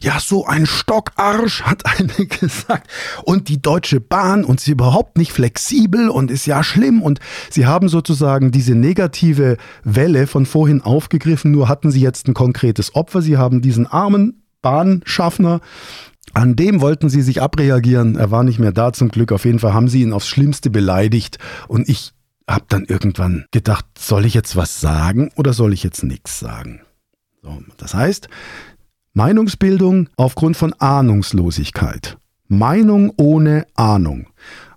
Ja, 0.00 0.18
so 0.18 0.46
ein 0.46 0.64
Stockarsch, 0.64 1.62
hat 1.62 1.82
eine 1.98 2.26
gesagt. 2.26 2.88
Und 3.24 3.50
die 3.50 3.60
Deutsche 3.60 4.00
Bahn 4.00 4.44
und 4.44 4.60
sie 4.60 4.70
überhaupt 4.70 5.18
nicht 5.18 5.32
flexibel 5.32 6.08
und 6.08 6.30
ist 6.30 6.46
ja 6.46 6.64
schlimm. 6.64 7.02
Und 7.02 7.20
sie 7.50 7.66
haben 7.66 7.90
sozusagen 7.90 8.50
diese 8.50 8.74
negative 8.74 9.58
Welle 9.84 10.26
von 10.26 10.46
vorhin 10.46 10.80
aufgegriffen, 10.80 11.50
nur 11.50 11.68
hatten 11.68 11.90
sie 11.90 12.00
jetzt 12.00 12.28
ein 12.28 12.34
konkretes 12.34 12.94
Opfer. 12.94 13.20
Sie 13.20 13.36
haben 13.36 13.60
diesen 13.60 13.86
armen 13.86 14.42
Bahnschaffner 14.62 15.60
an 16.34 16.56
dem 16.56 16.80
wollten 16.80 17.08
sie 17.08 17.22
sich 17.22 17.42
abreagieren. 17.42 18.16
Er 18.16 18.30
war 18.30 18.44
nicht 18.44 18.58
mehr 18.58 18.72
da 18.72 18.92
zum 18.92 19.08
Glück. 19.08 19.32
Auf 19.32 19.44
jeden 19.44 19.58
Fall 19.58 19.74
haben 19.74 19.88
sie 19.88 20.02
ihn 20.02 20.12
aufs 20.12 20.28
Schlimmste 20.28 20.70
beleidigt. 20.70 21.38
Und 21.68 21.88
ich 21.88 22.12
habe 22.48 22.64
dann 22.68 22.84
irgendwann 22.84 23.46
gedacht, 23.50 23.86
soll 23.98 24.24
ich 24.24 24.34
jetzt 24.34 24.56
was 24.56 24.80
sagen 24.80 25.30
oder 25.36 25.52
soll 25.52 25.72
ich 25.72 25.82
jetzt 25.82 26.02
nichts 26.02 26.38
sagen? 26.38 26.80
So, 27.42 27.62
das 27.76 27.94
heißt, 27.94 28.28
Meinungsbildung 29.14 30.08
aufgrund 30.16 30.56
von 30.56 30.72
Ahnungslosigkeit. 30.74 32.16
Meinung 32.48 33.12
ohne 33.16 33.66
Ahnung. 33.74 34.26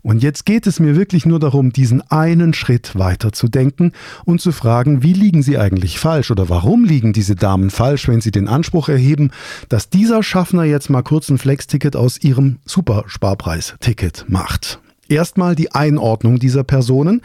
Und 0.06 0.22
jetzt 0.22 0.46
geht 0.46 0.68
es 0.68 0.80
mir 0.80 0.96
wirklich 0.96 1.26
nur 1.26 1.40
darum, 1.40 1.74
diesen 1.74 2.04
einen 2.12 2.54
Schritt 2.54 2.94
weiter 2.94 3.32
zu 3.32 3.48
denken 3.48 3.92
und 4.24 4.40
zu 4.40 4.52
fragen, 4.52 5.02
wie 5.02 5.14
liegen 5.14 5.42
sie 5.42 5.58
eigentlich 5.58 5.98
falsch 5.98 6.30
oder 6.30 6.48
warum 6.48 6.84
liegen 6.86 7.12
diese 7.12 7.34
Damen 7.34 7.72
falsch, 7.72 8.08
wenn 8.08 8.22
sie 8.22 8.30
den 8.30 8.48
Anspruch 8.48 8.88
erheben, 8.88 9.32
dass 9.68 9.90
dieser 9.90 10.22
Schaffner 10.22 10.64
jetzt 10.64 10.92
mal 10.92 11.02
kurz 11.02 11.30
ein 11.30 11.40
Flex-Ticket 11.40 11.96
aus 11.96 12.22
ihrem 12.22 12.60
Supersparpreis-Ticket 12.66 14.26
macht. 14.28 14.80
Erstmal 15.10 15.56
die 15.56 15.72
Einordnung 15.72 16.38
dieser 16.38 16.64
Personen. 16.64 17.24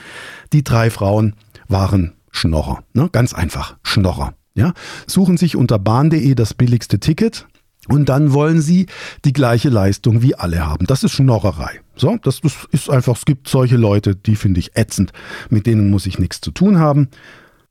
Die 0.54 0.64
drei 0.64 0.88
Frauen 0.88 1.34
waren 1.68 2.14
Schnorrer. 2.30 2.82
Ne? 2.94 3.10
Ganz 3.12 3.34
einfach, 3.34 3.76
Schnorrer. 3.82 4.32
Ja? 4.54 4.72
Suchen 5.06 5.36
sich 5.36 5.54
unter 5.54 5.78
bahn.de 5.78 6.34
das 6.34 6.54
billigste 6.54 6.98
Ticket, 6.98 7.46
und 7.90 8.08
dann 8.08 8.32
wollen 8.32 8.60
sie 8.60 8.86
die 9.24 9.32
gleiche 9.32 9.68
Leistung 9.68 10.22
wie 10.22 10.34
alle 10.34 10.66
haben. 10.66 10.86
Das 10.86 11.04
ist 11.04 11.12
Schnorrerei. 11.12 11.80
So, 11.96 12.16
das, 12.22 12.40
das 12.40 12.68
ist 12.70 12.88
einfach, 12.88 13.16
es 13.16 13.24
gibt 13.24 13.48
solche 13.48 13.76
Leute, 13.76 14.14
die 14.14 14.36
finde 14.36 14.60
ich 14.60 14.76
ätzend. 14.76 15.12
Mit 15.50 15.66
denen 15.66 15.90
muss 15.90 16.06
ich 16.06 16.18
nichts 16.18 16.40
zu 16.40 16.50
tun 16.50 16.78
haben. 16.78 17.08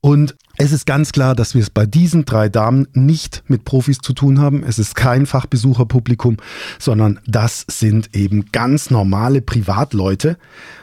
Und 0.00 0.36
es 0.62 0.72
ist 0.72 0.84
ganz 0.84 1.12
klar, 1.12 1.34
dass 1.34 1.54
wir 1.54 1.62
es 1.62 1.70
bei 1.70 1.86
diesen 1.86 2.26
drei 2.26 2.50
Damen 2.50 2.86
nicht 2.92 3.42
mit 3.48 3.64
Profis 3.64 3.96
zu 3.96 4.12
tun 4.12 4.40
haben. 4.40 4.62
Es 4.62 4.78
ist 4.78 4.94
kein 4.94 5.24
Fachbesucherpublikum, 5.24 6.36
sondern 6.78 7.18
das 7.26 7.64
sind 7.66 8.14
eben 8.14 8.52
ganz 8.52 8.90
normale 8.90 9.40
Privatleute. 9.40 10.36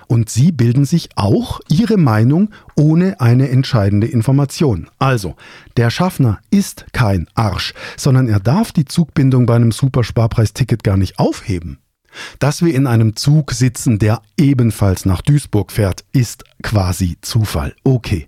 Und 0.08 0.32
sie 0.32 0.52
bilden 0.52 0.86
sich 0.86 1.10
auch 1.16 1.60
ihre 1.70 1.98
Meinung 1.98 2.50
ohne 2.76 3.22
eine 3.22 3.50
entscheidende 3.50 4.08
Information. 4.08 4.90
Also, 4.98 5.36
der 5.76 5.92
Schaffner 5.92 6.40
ist 6.50 6.88
kein 6.92 7.28
Arsch, 7.36 7.76
sondern 7.98 8.28
er 8.28 8.40
darf 8.40 8.72
die 8.72 8.86
Zugbindung 8.86 9.46
bei 9.46 9.58
einem 9.58 9.72
Supersparpreisticket 9.72 10.84
gar 10.84 10.98
nicht 10.98 11.20
aufheben. 11.20 11.78
Dass 12.40 12.64
wir 12.64 12.74
in 12.74 12.88
einem 12.88 13.16
Zug 13.16 13.52
sitzen, 13.52 14.00
der 14.00 14.24
ebenfalls 14.38 15.06
nach 15.06 15.22
Duisburg 15.22 15.72
fährt, 15.72 16.04
ist 16.14 16.46
quasi 16.64 17.18
Zufall. 17.22 17.76
Okay. 17.84 18.28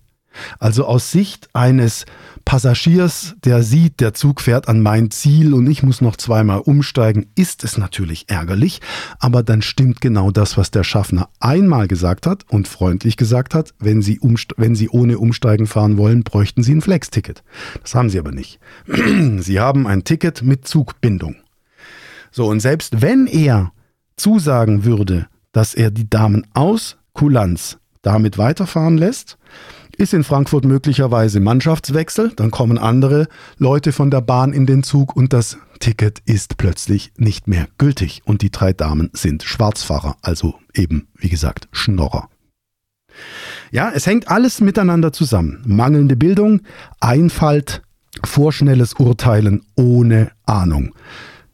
Also 0.60 0.86
aus 0.86 1.12
Sicht 1.12 1.50
eines 1.54 2.06
Passagiers, 2.46 3.36
der 3.44 3.62
sieht, 3.62 4.00
der 4.00 4.14
Zug 4.14 4.42
fährt 4.42 4.68
an 4.68 4.82
mein 4.82 5.12
Ziel 5.12 5.54
und 5.54 5.68
ich 5.68 5.84
muss 5.84 6.02
noch 6.02 6.16
zweimal 6.16 6.60
umsteigen, 6.60 7.28
ist 7.36 7.64
es 7.64 7.78
natürlich 7.78 8.26
ärgerlich, 8.28 8.82
aber 9.20 9.44
dann 9.44 9.62
stimmt 9.62 10.02
genau 10.02 10.32
das, 10.32 10.58
was 10.58 10.72
der 10.72 10.84
Schaffner 10.84 11.30
einmal 11.40 11.88
gesagt 11.88 12.26
hat 12.26 12.46
und 12.50 12.68
freundlich 12.68 13.18
gesagt 13.18 13.54
hat, 13.54 13.74
wenn 13.80 14.02
Sie, 14.02 14.20
wenn 14.58 14.76
Sie 14.76 14.90
ohne 14.90 15.20
Umsteigen 15.20 15.68
fahren 15.68 15.98
wollen, 15.98 16.24
bräuchten 16.24 16.64
Sie 16.64 16.74
ein 16.74 16.82
Flex-Ticket. 16.82 17.44
Das 17.84 17.94
haben 17.94 18.10
Sie 18.10 18.18
aber 18.20 18.32
nicht. 18.32 18.60
Sie 19.38 19.60
haben 19.60 19.86
ein 19.86 20.04
Ticket 20.04 20.42
mit 20.42 20.68
Zugbindung. 20.68 21.36
So, 22.32 22.48
und 22.48 22.60
selbst 22.62 23.02
wenn 23.02 23.28
er 23.28 23.72
zusagen 24.18 24.86
würde, 24.86 25.28
dass 25.52 25.74
er 25.74 25.92
die 25.92 26.10
Damen 26.10 26.46
aus 26.54 26.98
Kulanz 27.14 27.78
damit 28.02 28.38
weiterfahren 28.38 28.98
lässt, 28.98 29.38
ist 30.00 30.14
in 30.14 30.24
Frankfurt 30.24 30.64
möglicherweise 30.64 31.42
Mannschaftswechsel, 31.42 32.32
dann 32.36 32.52
kommen 32.52 32.78
andere 32.78 33.28
Leute 33.58 33.92
von 33.92 34.10
der 34.10 34.22
Bahn 34.22 34.54
in 34.54 34.66
den 34.66 34.82
Zug 34.82 35.14
und 35.14 35.34
das 35.34 35.58
Ticket 35.80 36.20
ist 36.26 36.58
plötzlich 36.58 37.12
nicht 37.18 37.50
mehr 37.50 37.68
gültig 37.78 38.22
und 38.24 38.42
die 38.42 38.50
drei 38.50 38.72
Damen 38.72 39.10
sind 39.12 39.44
Schwarzfahrer, 39.44 40.16
also 40.22 40.56
eben, 40.74 41.10
wie 41.18 41.28
gesagt, 41.28 41.68
Schnorrer. 41.74 42.30
Ja, 43.72 43.92
es 43.94 44.08
hängt 44.08 44.30
alles 44.30 44.62
miteinander 44.62 45.12
zusammen. 45.12 45.62
Mangelnde 45.66 46.16
Bildung, 46.16 46.62
Einfalt, 47.02 47.82
vorschnelles 48.24 48.94
Urteilen 48.94 49.64
ohne 49.76 50.32
Ahnung. 50.46 50.96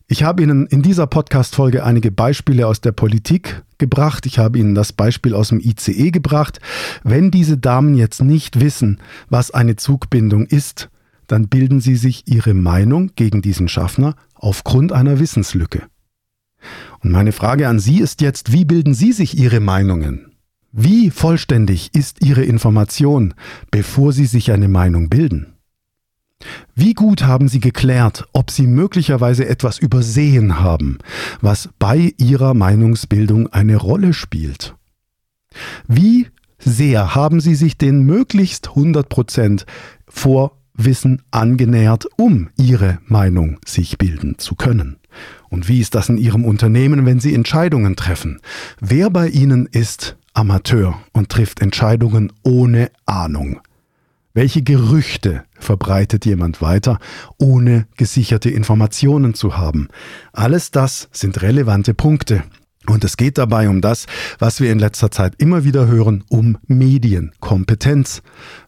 Ich 0.07 0.21
habe 0.21 0.43
Ihnen 0.43 0.67
in 0.67 0.83
dieser 0.83 1.07
Podcast-Folge 1.07 1.83
einige 1.83 2.11
Beispiele 2.11 2.67
aus 2.67 2.79
der 2.79 2.91
Politik 2.91 3.63
gebracht. 3.79 4.27
Ich 4.27 4.37
habe 4.37 4.59
Ihnen 4.59 4.75
das 4.75 4.93
Beispiel 4.93 5.33
aus 5.33 5.49
dem 5.49 5.59
ICE 5.59 6.11
gebracht. 6.11 6.59
Wenn 7.03 7.31
diese 7.31 7.57
Damen 7.57 7.95
jetzt 7.95 8.21
nicht 8.21 8.59
wissen, 8.59 8.99
was 9.29 9.49
eine 9.49 9.77
Zugbindung 9.77 10.45
ist, 10.45 10.89
dann 11.25 11.47
bilden 11.47 11.81
sie 11.81 11.95
sich 11.95 12.27
ihre 12.27 12.53
Meinung 12.53 13.11
gegen 13.15 13.41
diesen 13.41 13.67
Schaffner 13.67 14.15
aufgrund 14.35 14.91
einer 14.91 15.19
Wissenslücke. 15.19 15.83
Und 16.99 17.11
meine 17.11 17.31
Frage 17.31 17.67
an 17.67 17.79
Sie 17.79 17.99
ist 17.99 18.21
jetzt, 18.21 18.51
wie 18.51 18.65
bilden 18.65 18.93
Sie 18.93 19.11
sich 19.11 19.37
Ihre 19.37 19.59
Meinungen? 19.59 20.31
Wie 20.71 21.09
vollständig 21.09 21.95
ist 21.95 22.23
Ihre 22.23 22.43
Information, 22.43 23.33
bevor 23.71 24.13
Sie 24.13 24.25
sich 24.25 24.51
eine 24.51 24.67
Meinung 24.67 25.09
bilden? 25.09 25.54
Wie 26.77 26.93
gut 26.93 27.23
haben 27.23 27.47
Sie 27.47 27.61
geklärt, 27.61 28.27
ob 28.33 28.51
Sie 28.51 28.67
möglicherweise 28.67 29.47
etwas 29.47 29.79
übersehen 29.79 30.59
haben, 30.59 30.97
was 31.41 31.69
bei 31.79 32.13
Ihrer 32.17 32.53
Meinungsbildung 32.53 33.47
eine 33.53 33.77
Rolle 33.77 34.13
spielt? 34.13 34.75
Wie 35.87 36.27
sehr 36.59 37.15
haben 37.15 37.39
Sie 37.39 37.55
sich 37.55 37.77
den 37.77 38.01
möglichst 38.01 38.69
100% 38.69 39.65
vor 40.07 40.57
Wissen 40.73 41.21
angenähert, 41.31 42.07
um 42.17 42.49
Ihre 42.57 42.99
Meinung 43.05 43.57
sich 43.65 43.97
bilden 43.97 44.37
zu 44.37 44.55
können? 44.55 44.97
Und 45.49 45.69
wie 45.69 45.79
ist 45.79 45.95
das 45.95 46.09
in 46.09 46.17
Ihrem 46.17 46.43
Unternehmen, 46.43 47.05
wenn 47.05 47.21
Sie 47.21 47.33
Entscheidungen 47.33 47.95
treffen? 47.95 48.41
Wer 48.81 49.09
bei 49.09 49.29
Ihnen 49.29 49.65
ist 49.67 50.17
Amateur 50.33 51.01
und 51.13 51.29
trifft 51.29 51.61
Entscheidungen 51.61 52.33
ohne 52.43 52.91
Ahnung? 53.05 53.61
Welche 54.35 54.61
Gerüchte 54.61 55.43
verbreitet 55.57 56.25
jemand 56.25 56.61
weiter, 56.61 56.99
ohne 57.39 57.87
gesicherte 57.95 58.49
Informationen 58.49 59.33
zu 59.33 59.55
haben? 59.55 59.87
Alles 60.33 60.71
das 60.71 61.07
sind 61.13 61.41
relevante 61.41 61.93
Punkte. 61.93 62.43
Und 62.85 63.05
es 63.05 63.15
geht 63.15 63.37
dabei 63.37 63.69
um 63.69 63.79
das, 63.79 64.07
was 64.37 64.59
wir 64.59 64.73
in 64.73 64.79
letzter 64.79 65.09
Zeit 65.09 65.35
immer 65.37 65.63
wieder 65.63 65.87
hören, 65.87 66.25
um 66.27 66.57
Medienkompetenz. 66.67 68.23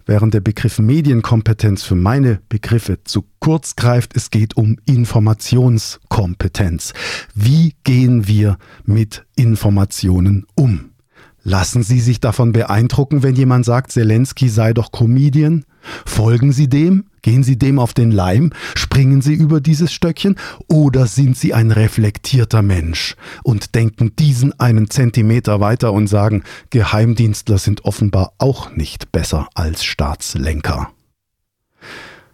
Während 0.06 0.34
der 0.34 0.40
Begriff 0.40 0.80
Medienkompetenz 0.80 1.84
für 1.84 1.96
meine 1.96 2.40
Begriffe 2.48 3.04
zu 3.04 3.26
kurz 3.42 3.76
greift, 3.76 4.16
es 4.16 4.32
geht 4.32 4.56
um 4.56 4.78
Informationskompetenz. 4.86 6.94
Wie 7.36 7.76
gehen 7.84 8.26
wir 8.26 8.58
mit 8.86 9.26
Informationen 9.36 10.46
um? 10.56 10.92
Lassen 11.50 11.82
Sie 11.82 12.02
sich 12.02 12.20
davon 12.20 12.52
beeindrucken, 12.52 13.24
wenn 13.24 13.34
jemand 13.34 13.64
sagt, 13.64 13.94
Zelensky 13.94 14.50
sei 14.50 14.74
doch 14.74 14.92
Comedian? 14.92 15.64
Folgen 16.06 16.52
Sie 16.52 16.68
dem? 16.68 17.06
Gehen 17.22 17.42
Sie 17.42 17.58
dem 17.58 17.80
auf 17.80 17.94
den 17.94 18.12
Leim? 18.12 18.52
Springen 18.76 19.22
Sie 19.22 19.34
über 19.34 19.62
dieses 19.62 19.94
Stöckchen? 19.94 20.36
Oder 20.68 21.08
sind 21.08 21.38
Sie 21.38 21.54
ein 21.54 21.72
reflektierter 21.72 22.62
Mensch 22.62 23.16
und 23.44 23.76
denken 23.76 24.14
diesen 24.20 24.60
einen 24.60 24.90
Zentimeter 24.90 25.62
weiter 25.62 25.94
und 25.94 26.08
sagen, 26.08 26.44
Geheimdienstler 26.70 27.60
sind 27.60 27.86
offenbar 27.86 28.34
auch 28.40 28.76
nicht 28.76 29.14
besser 29.14 29.48
als 29.56 29.86
Staatslenker? 29.86 30.90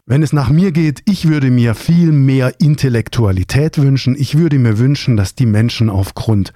Wenn 0.07 0.23
es 0.23 0.33
nach 0.33 0.49
mir 0.49 0.71
geht, 0.71 1.03
ich 1.05 1.27
würde 1.27 1.51
mir 1.51 1.75
viel 1.75 2.11
mehr 2.11 2.59
Intellektualität 2.59 3.77
wünschen. 3.77 4.15
Ich 4.17 4.39
würde 4.39 4.57
mir 4.57 4.79
wünschen, 4.79 5.17
dass 5.17 5.35
die 5.35 5.45
Menschen 5.45 5.91
aufgrund 5.91 6.51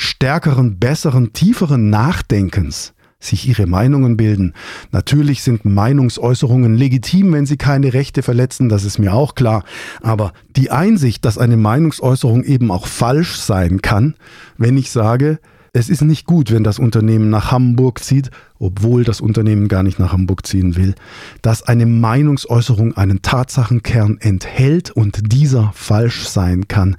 stärkeren, 0.00 0.78
besseren, 0.78 1.34
tieferen 1.34 1.90
Nachdenkens 1.90 2.94
sich 3.18 3.46
ihre 3.46 3.66
Meinungen 3.66 4.16
bilden. 4.16 4.54
Natürlich 4.92 5.42
sind 5.42 5.66
Meinungsäußerungen 5.66 6.74
legitim, 6.74 7.34
wenn 7.34 7.44
sie 7.44 7.58
keine 7.58 7.92
Rechte 7.92 8.22
verletzen, 8.22 8.70
das 8.70 8.84
ist 8.84 8.98
mir 8.98 9.12
auch 9.12 9.34
klar. 9.34 9.62
Aber 10.00 10.32
die 10.56 10.70
Einsicht, 10.70 11.26
dass 11.26 11.36
eine 11.36 11.58
Meinungsäußerung 11.58 12.44
eben 12.44 12.70
auch 12.70 12.86
falsch 12.86 13.36
sein 13.36 13.82
kann, 13.82 14.14
wenn 14.56 14.78
ich 14.78 14.90
sage, 14.90 15.38
es 15.72 15.88
ist 15.88 16.02
nicht 16.02 16.26
gut, 16.26 16.50
wenn 16.50 16.64
das 16.64 16.78
Unternehmen 16.78 17.30
nach 17.30 17.52
Hamburg 17.52 18.02
zieht, 18.02 18.30
obwohl 18.58 19.04
das 19.04 19.20
Unternehmen 19.20 19.68
gar 19.68 19.82
nicht 19.82 19.98
nach 19.98 20.12
Hamburg 20.12 20.46
ziehen 20.46 20.76
will, 20.76 20.94
dass 21.42 21.62
eine 21.62 21.86
Meinungsäußerung 21.86 22.96
einen 22.96 23.22
Tatsachenkern 23.22 24.18
enthält 24.20 24.90
und 24.90 25.32
dieser 25.32 25.72
falsch 25.74 26.26
sein 26.28 26.68
kann. 26.68 26.96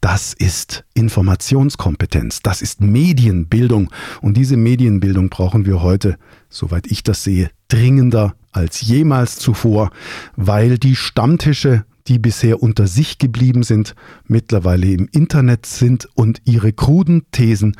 Das 0.00 0.32
ist 0.32 0.84
Informationskompetenz, 0.94 2.40
das 2.40 2.62
ist 2.62 2.80
Medienbildung 2.80 3.90
und 4.20 4.36
diese 4.36 4.56
Medienbildung 4.56 5.28
brauchen 5.28 5.66
wir 5.66 5.82
heute, 5.82 6.16
soweit 6.48 6.86
ich 6.86 7.02
das 7.02 7.22
sehe, 7.22 7.50
dringender 7.68 8.34
als 8.52 8.80
jemals 8.80 9.36
zuvor, 9.36 9.90
weil 10.36 10.78
die 10.78 10.96
Stammtische 10.96 11.84
die 12.06 12.18
bisher 12.18 12.62
unter 12.62 12.86
sich 12.86 13.18
geblieben 13.18 13.62
sind, 13.62 13.94
mittlerweile 14.26 14.86
im 14.86 15.08
Internet 15.12 15.66
sind 15.66 16.08
und 16.14 16.42
ihre 16.44 16.72
kruden 16.72 17.22
Thesen 17.32 17.76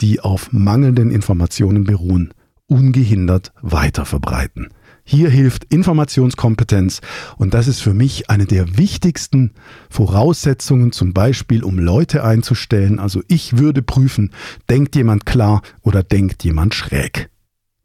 die 0.00 0.20
auf 0.20 0.52
mangelnden 0.52 1.10
Informationen 1.10 1.84
beruhen, 1.84 2.32
ungehindert 2.66 3.52
weiter 3.60 4.04
verbreiten. 4.04 4.68
Hier 5.08 5.30
hilft 5.30 5.64
Informationskompetenz 5.72 7.00
und 7.36 7.54
das 7.54 7.68
ist 7.68 7.80
für 7.80 7.94
mich 7.94 8.28
eine 8.28 8.44
der 8.44 8.76
wichtigsten 8.76 9.52
Voraussetzungen, 9.88 10.90
zum 10.90 11.12
Beispiel 11.12 11.62
um 11.62 11.78
Leute 11.78 12.24
einzustellen. 12.24 12.98
Also 12.98 13.22
ich 13.28 13.56
würde 13.56 13.82
prüfen, 13.82 14.32
denkt 14.68 14.96
jemand 14.96 15.24
klar 15.24 15.62
oder 15.82 16.02
denkt 16.02 16.42
jemand 16.42 16.74
schräg. 16.74 17.30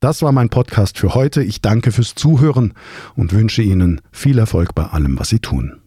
Das 0.02 0.24
war 0.24 0.32
mein 0.32 0.50
Podcast 0.50 0.98
für 0.98 1.14
heute. 1.14 1.44
Ich 1.44 1.62
danke 1.62 1.92
fürs 1.92 2.16
Zuhören 2.16 2.74
und 3.16 3.34
wünsche 3.34 3.62
Ihnen 3.62 4.02
viel 4.12 4.40
Erfolg 4.40 4.74
bei 4.74 4.86
allem, 4.86 5.20
was 5.20 5.30
Sie 5.30 5.38
tun. 5.38 5.80